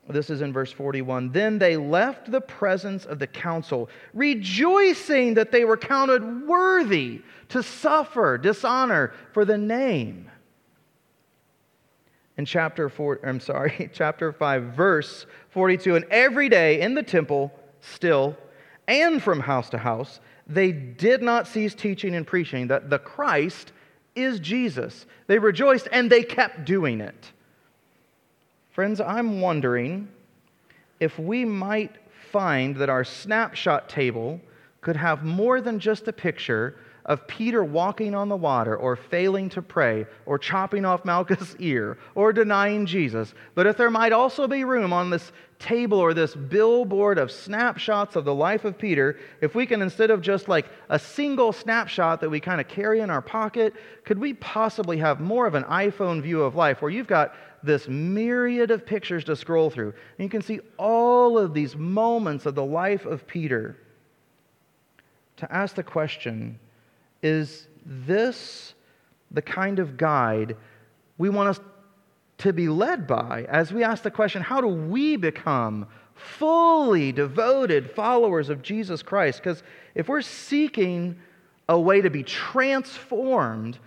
this 0.09 0.29
is 0.29 0.41
in 0.41 0.51
verse 0.51 0.71
41. 0.71 1.31
Then 1.31 1.57
they 1.57 1.77
left 1.77 2.29
the 2.29 2.41
presence 2.41 3.05
of 3.05 3.19
the 3.19 3.27
council, 3.27 3.89
rejoicing 4.13 5.35
that 5.35 5.51
they 5.51 5.63
were 5.63 5.77
counted 5.77 6.45
worthy 6.45 7.21
to 7.49 7.63
suffer 7.63 8.37
dishonor 8.37 9.13
for 9.31 9.45
the 9.45 9.57
name. 9.57 10.29
In 12.37 12.45
chapter 12.45 12.89
4, 12.89 13.19
I'm 13.23 13.39
sorry, 13.39 13.89
chapter 13.93 14.33
5, 14.33 14.63
verse 14.63 15.25
42. 15.51 15.95
And 15.95 16.05
every 16.11 16.49
day 16.49 16.81
in 16.81 16.95
the 16.95 17.03
temple, 17.03 17.53
still, 17.79 18.35
and 18.87 19.21
from 19.21 19.39
house 19.39 19.69
to 19.69 19.77
house, 19.77 20.19
they 20.47 20.71
did 20.71 21.21
not 21.21 21.47
cease 21.47 21.73
teaching 21.73 22.15
and 22.15 22.27
preaching 22.27 22.67
that 22.67 22.89
the 22.89 22.99
Christ 22.99 23.71
is 24.15 24.39
Jesus. 24.39 25.05
They 25.27 25.39
rejoiced 25.39 25.87
and 25.91 26.11
they 26.11 26.23
kept 26.23 26.65
doing 26.65 26.99
it. 26.99 27.31
Friends, 28.73 28.99
I'm 28.99 29.39
wondering 29.39 30.07
if 30.99 31.19
we 31.19 31.45
might 31.45 31.95
find 32.31 32.75
that 32.77 32.89
our 32.89 33.03
snapshot 33.03 33.87
table 33.87 34.41
could 34.81 34.95
have 34.95 35.23
more 35.23 35.61
than 35.61 35.77
just 35.77 36.07
a 36.07 36.13
picture 36.13 36.75
of 37.05 37.27
Peter 37.27 37.63
walking 37.63 38.15
on 38.15 38.29
the 38.29 38.35
water 38.35 38.75
or 38.75 38.95
failing 38.95 39.49
to 39.49 39.61
pray 39.61 40.05
or 40.25 40.39
chopping 40.39 40.85
off 40.85 41.03
Malchus' 41.03 41.55
ear 41.59 41.97
or 42.15 42.31
denying 42.31 42.85
Jesus, 42.85 43.33
but 43.55 43.67
if 43.67 43.77
there 43.77 43.89
might 43.89 44.13
also 44.13 44.47
be 44.47 44.63
room 44.63 44.93
on 44.93 45.09
this 45.09 45.31
table 45.59 45.99
or 45.99 46.13
this 46.13 46.35
billboard 46.35 47.17
of 47.17 47.31
snapshots 47.31 48.15
of 48.15 48.25
the 48.25 48.33
life 48.33 48.65
of 48.65 48.77
Peter, 48.77 49.17
if 49.41 49.55
we 49.55 49.65
can, 49.65 49.81
instead 49.81 50.11
of 50.11 50.21
just 50.21 50.47
like 50.47 50.67
a 50.89 50.99
single 50.99 51.53
snapshot 51.53 52.21
that 52.21 52.29
we 52.29 52.39
kind 52.39 52.59
of 52.59 52.67
carry 52.67 52.99
in 52.99 53.09
our 53.09 53.21
pocket, 53.21 53.73
could 54.03 54.19
we 54.19 54.33
possibly 54.33 54.97
have 54.97 55.19
more 55.19 55.45
of 55.45 55.55
an 55.55 55.63
iPhone 55.63 56.21
view 56.21 56.41
of 56.41 56.55
life 56.55 56.81
where 56.81 56.91
you've 56.91 57.07
got 57.07 57.33
this 57.63 57.87
myriad 57.87 58.71
of 58.71 58.85
pictures 58.85 59.23
to 59.23 59.35
scroll 59.35 59.69
through. 59.69 59.93
And 60.17 60.25
you 60.25 60.29
can 60.29 60.41
see 60.41 60.59
all 60.77 61.37
of 61.37 61.53
these 61.53 61.75
moments 61.75 62.45
of 62.45 62.55
the 62.55 62.65
life 62.65 63.05
of 63.05 63.25
Peter. 63.25 63.77
To 65.37 65.51
ask 65.51 65.75
the 65.75 65.83
question 65.83 66.59
is 67.23 67.67
this 67.85 68.75
the 69.31 69.41
kind 69.41 69.79
of 69.79 69.97
guide 69.97 70.55
we 71.17 71.29
want 71.29 71.49
us 71.49 71.59
to 72.39 72.53
be 72.53 72.67
led 72.67 73.07
by 73.07 73.45
as 73.49 73.71
we 73.73 73.83
ask 73.83 74.03
the 74.03 74.11
question 74.11 74.41
how 74.41 74.61
do 74.61 74.67
we 74.67 75.15
become 75.15 75.87
fully 76.13 77.11
devoted 77.11 77.89
followers 77.91 78.49
of 78.49 78.61
Jesus 78.61 79.01
Christ? 79.01 79.39
Because 79.39 79.63
if 79.95 80.07
we're 80.07 80.21
seeking 80.21 81.17
a 81.69 81.79
way 81.79 82.01
to 82.01 82.09
be 82.09 82.23
transformed, 82.23 83.79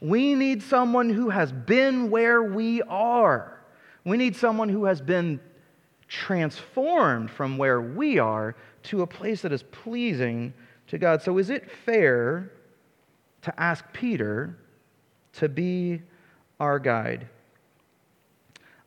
we 0.00 0.34
need 0.34 0.62
someone 0.62 1.10
who 1.10 1.30
has 1.30 1.52
been 1.52 2.10
where 2.10 2.42
we 2.42 2.82
are. 2.82 3.60
We 4.04 4.16
need 4.16 4.36
someone 4.36 4.68
who 4.68 4.84
has 4.84 5.00
been 5.00 5.40
transformed 6.08 7.30
from 7.30 7.58
where 7.58 7.80
we 7.80 8.18
are 8.18 8.54
to 8.84 9.02
a 9.02 9.06
place 9.06 9.42
that 9.42 9.52
is 9.52 9.62
pleasing 9.62 10.52
to 10.88 10.98
God. 10.98 11.22
So, 11.22 11.38
is 11.38 11.50
it 11.50 11.70
fair 11.70 12.52
to 13.44 13.60
ask 13.60 13.84
Peter 13.92 14.56
to 15.34 15.48
be 15.48 16.02
our 16.60 16.78
guide? 16.78 17.28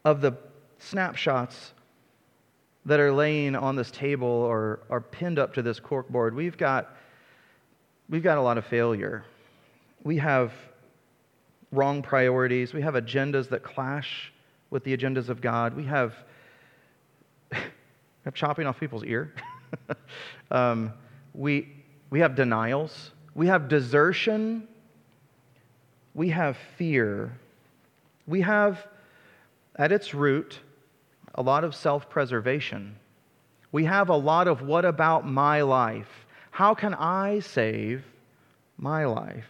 Of 0.04 0.22
the 0.22 0.34
snapshots 0.80 1.74
that 2.86 3.00
are 3.00 3.12
laying 3.12 3.56
on 3.56 3.76
this 3.76 3.91
table 3.91 4.28
or 4.28 4.80
are 4.89 5.02
pinned 5.02 5.39
up 5.39 5.54
to 5.56 5.62
this 5.62 5.80
corkboard, 5.80 6.34
we've 6.34 6.58
got, 6.58 6.96
we've 8.10 8.24
got 8.24 8.38
a 8.38 8.41
lot 8.41 8.58
of 8.58 8.65
failure. 8.65 9.26
We 10.04 10.17
have 10.17 10.54
wrong 11.72 12.02
priorities. 12.02 12.74
We 12.74 12.82
have 12.82 12.93
agendas 12.93 13.50
that 13.50 13.63
clash 13.63 14.32
with 14.70 14.84
the 14.84 14.96
agendas 14.96 15.30
of 15.30 15.41
God. 15.41 15.76
We 15.76 15.84
have, 15.86 16.15
we 17.52 17.60
have 18.26 18.34
chopping 18.34 18.67
off 18.67 18.80
people's 18.80 19.04
ear. 19.04 19.34
um, 20.52 20.93
we, 21.34 21.70
we 22.10 22.20
have 22.20 22.36
denials. 22.36 23.12
We 23.38 23.47
have 23.47 23.69
desertion. 23.69 24.67
We 26.13 26.28
have 26.30 26.58
fear. 26.78 27.32
We 28.26 28.41
have, 28.41 28.86
at 29.78 29.93
its 29.93 30.13
root, 30.13 30.60
a 31.36 31.41
lot 31.41 31.63
of 31.63 31.73
self 31.73 32.10
preservation. 32.10 32.97
We 33.71 33.86
have 33.86 34.10
a 34.10 34.17
lot 34.17 34.50
of 34.50 34.62
what 34.62 34.84
about 34.84 35.26
my 35.26 35.62
life? 35.62 36.26
How 36.52 36.73
can 36.73 36.93
I 36.93 37.39
save 37.39 38.04
my 38.78 39.06
life? 39.06 39.45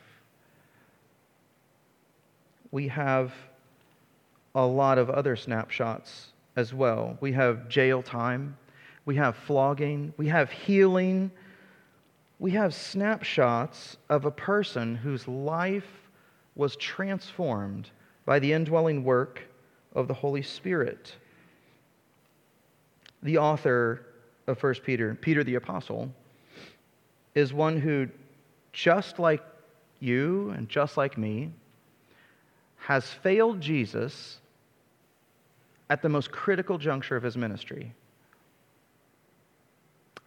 we 2.71 2.87
have 2.87 3.33
a 4.55 4.65
lot 4.65 4.97
of 4.97 5.09
other 5.09 5.35
snapshots 5.35 6.27
as 6.55 6.73
well. 6.73 7.17
We 7.21 7.31
have 7.33 7.69
jail 7.69 8.01
time, 8.01 8.57
we 9.05 9.15
have 9.15 9.35
flogging, 9.35 10.13
we 10.17 10.27
have 10.27 10.51
healing. 10.51 11.31
We 12.39 12.51
have 12.51 12.73
snapshots 12.73 13.97
of 14.09 14.25
a 14.25 14.31
person 14.31 14.95
whose 14.95 15.27
life 15.27 16.09
was 16.55 16.75
transformed 16.75 17.89
by 18.25 18.39
the 18.39 18.53
indwelling 18.53 19.03
work 19.03 19.41
of 19.95 20.07
the 20.07 20.13
Holy 20.13 20.43
Spirit. 20.43 21.15
The 23.23 23.39
author 23.39 24.05
of 24.45 24.61
1 24.61 24.75
Peter, 24.85 25.15
Peter 25.15 25.43
the 25.43 25.55
Apostle, 25.55 26.13
is 27.33 27.53
one 27.53 27.79
who, 27.79 28.07
just 28.71 29.17
like 29.17 29.43
you 29.99 30.51
and 30.51 30.69
just 30.69 30.97
like 30.97 31.17
me, 31.17 31.51
has 32.77 33.05
failed 33.05 33.59
Jesus 33.59 34.39
at 35.89 36.01
the 36.01 36.09
most 36.09 36.31
critical 36.31 36.77
juncture 36.77 37.15
of 37.15 37.23
his 37.23 37.35
ministry 37.35 37.93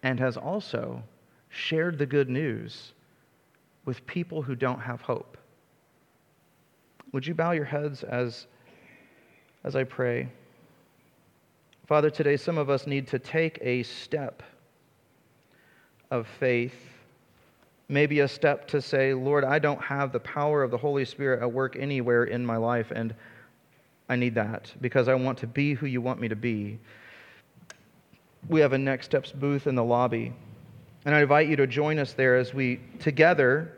and 0.03 0.19
has 0.19 0.35
also 0.35 1.03
shared 1.51 1.97
the 1.97 2.05
good 2.05 2.29
news 2.29 2.93
with 3.85 4.05
people 4.07 4.41
who 4.41 4.55
don't 4.55 4.79
have 4.79 5.01
hope. 5.01 5.37
Would 7.11 7.27
you 7.27 7.35
bow 7.35 7.51
your 7.51 7.65
heads 7.65 8.03
as, 8.03 8.47
as 9.63 9.75
I 9.75 9.83
pray? 9.83 10.29
Father, 11.85 12.09
today 12.09 12.37
some 12.37 12.57
of 12.57 12.69
us 12.69 12.87
need 12.87 13.07
to 13.07 13.19
take 13.19 13.59
a 13.61 13.83
step 13.83 14.41
of 16.09 16.25
faith 16.39 16.73
maybe 17.91 18.21
a 18.21 18.27
step 18.27 18.67
to 18.69 18.81
say, 18.81 19.13
Lord, 19.13 19.43
I 19.43 19.59
don't 19.59 19.81
have 19.81 20.13
the 20.13 20.19
power 20.21 20.63
of 20.63 20.71
the 20.71 20.77
Holy 20.77 21.03
Spirit 21.03 21.41
at 21.41 21.51
work 21.51 21.75
anywhere 21.77 22.23
in 22.23 22.43
my 22.45 22.55
life, 22.55 22.91
and 22.95 23.13
I 24.07 24.15
need 24.15 24.33
that 24.35 24.73
because 24.79 25.09
I 25.09 25.13
want 25.13 25.37
to 25.39 25.47
be 25.47 25.73
who 25.73 25.85
you 25.85 26.01
want 26.01 26.19
me 26.19 26.29
to 26.29 26.35
be. 26.35 26.79
we 28.47 28.61
have 28.61 28.73
a 28.73 28.77
Next 28.77 29.05
Steps 29.07 29.31
booth 29.31 29.67
in 29.67 29.75
the 29.75 29.83
lobby. 29.83 30.33
And 31.05 31.15
I 31.15 31.21
invite 31.21 31.47
you 31.47 31.55
to 31.55 31.67
join 31.67 31.97
us 31.97 32.13
there 32.13 32.35
as 32.35 32.53
we 32.53 32.79
together 32.99 33.73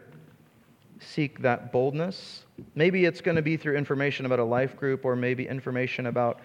seek 0.99 1.41
that 1.41 1.71
boldness. 1.71 2.43
Maybe 2.75 3.05
it's 3.05 3.21
going 3.21 3.35
to 3.35 3.41
be 3.41 3.57
through 3.57 3.77
information 3.77 4.25
about 4.25 4.39
a 4.39 4.43
life 4.43 4.75
group, 4.77 5.05
or 5.05 5.15
maybe 5.15 5.47
information 5.47 6.07
about 6.07 6.39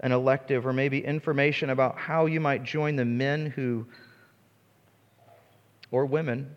an 0.00 0.12
elective, 0.12 0.66
or 0.66 0.72
maybe 0.72 1.04
information 1.04 1.70
about 1.70 1.98
how 1.98 2.26
you 2.26 2.40
might 2.40 2.62
join 2.64 2.96
the 2.96 3.04
men 3.04 3.46
who, 3.46 3.86
or 5.90 6.06
women, 6.06 6.54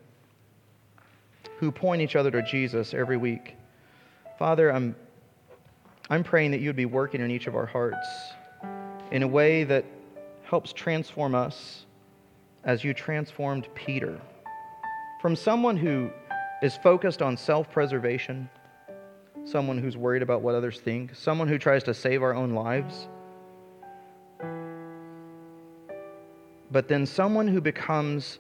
who 1.58 1.72
point 1.72 2.02
each 2.02 2.16
other 2.16 2.32
to 2.32 2.42
Jesus 2.44 2.94
every 2.94 3.18
week. 3.18 3.56
Father, 4.40 4.72
I'm, 4.72 4.96
I'm 6.10 6.24
praying 6.24 6.52
that 6.52 6.60
you 6.60 6.70
would 6.70 6.76
be 6.76 6.86
working 6.86 7.22
in 7.22 7.30
each 7.30 7.48
of 7.48 7.56
our 7.56 7.66
hearts 7.66 8.08
in 9.12 9.24
a 9.24 9.28
way 9.28 9.64
that 9.66 9.86
helps 10.44 10.74
transform 10.74 11.36
us 11.36 11.85
as 12.66 12.84
you 12.84 12.94
transformed 12.94 13.68
Peter. 13.76 14.20
From 15.22 15.36
someone 15.36 15.78
who 15.78 16.12
is 16.62 16.76
focused 16.78 17.22
on 17.22 17.38
self 17.38 17.72
preservation, 17.72 18.50
someone 19.44 19.78
who's 19.78 19.96
worried 19.96 20.22
about 20.22 20.42
what 20.42 20.56
others 20.56 20.80
think, 20.80 21.16
someone 21.16 21.48
who 21.48 21.58
tries 21.58 21.84
to 21.84 21.94
save 21.94 22.24
our 22.24 22.34
own 22.34 22.52
lives, 22.52 23.08
but 26.72 26.88
then 26.88 27.06
someone 27.06 27.48
who 27.48 27.62
becomes 27.62 28.40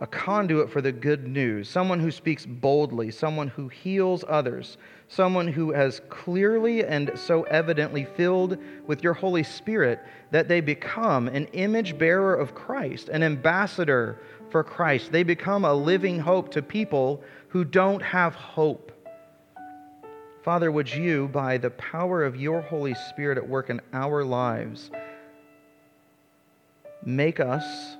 a 0.00 0.06
conduit 0.06 0.70
for 0.70 0.82
the 0.82 0.92
good 0.92 1.26
news, 1.26 1.68
someone 1.68 1.98
who 2.00 2.10
speaks 2.10 2.44
boldly, 2.44 3.10
someone 3.10 3.48
who 3.48 3.68
heals 3.68 4.24
others, 4.28 4.76
someone 5.08 5.48
who 5.48 5.72
has 5.72 6.00
clearly 6.10 6.84
and 6.84 7.10
so 7.14 7.44
evidently 7.44 8.04
filled 8.04 8.58
with 8.86 9.02
your 9.02 9.14
Holy 9.14 9.42
Spirit 9.42 10.00
that 10.30 10.48
they 10.48 10.60
become 10.60 11.28
an 11.28 11.46
image 11.52 11.96
bearer 11.96 12.34
of 12.34 12.54
Christ, 12.54 13.08
an 13.08 13.22
ambassador 13.22 14.18
for 14.50 14.62
Christ. 14.62 15.12
They 15.12 15.22
become 15.22 15.64
a 15.64 15.72
living 15.72 16.18
hope 16.18 16.50
to 16.52 16.62
people 16.62 17.22
who 17.48 17.64
don't 17.64 18.02
have 18.02 18.34
hope. 18.34 18.92
Father, 20.42 20.70
would 20.70 20.92
you, 20.92 21.28
by 21.28 21.58
the 21.58 21.70
power 21.70 22.22
of 22.22 22.36
your 22.36 22.60
Holy 22.60 22.94
Spirit 23.10 23.38
at 23.38 23.48
work 23.48 23.70
in 23.70 23.80
our 23.92 24.24
lives, 24.24 24.90
make 27.02 27.40
us 27.40 27.96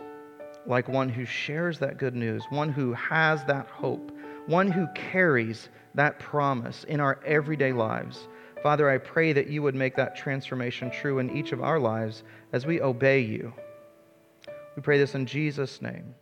like 0.67 0.89
one 0.89 1.09
who 1.09 1.25
shares 1.25 1.79
that 1.79 1.99
good 1.99 2.15
news, 2.15 2.45
one 2.51 2.71
who 2.71 2.93
has 2.95 3.45
that 3.45 3.67
hope, 3.69 4.13
one 4.47 4.71
who 4.71 4.87
carries 4.95 5.69
that 5.95 6.19
promise 6.19 6.85
in 6.85 7.01
our 7.01 7.21
everyday 7.25 7.73
lives. 7.73 8.29
Father, 8.63 8.91
I 8.91 8.99
pray 8.99 9.33
that 9.33 9.49
you 9.49 9.63
would 9.63 9.75
make 9.75 9.97
that 9.97 10.17
transformation 10.17 10.91
true 10.91 11.19
in 11.19 11.37
each 11.37 11.53
of 11.53 11.63
our 11.63 11.79
lives 11.79 12.23
as 12.53 12.67
we 12.67 12.81
obey 12.81 13.21
you. 13.21 13.53
We 14.77 14.83
pray 14.83 14.99
this 14.99 15.15
in 15.15 15.27
Jesus' 15.27 15.81
name. 15.81 16.15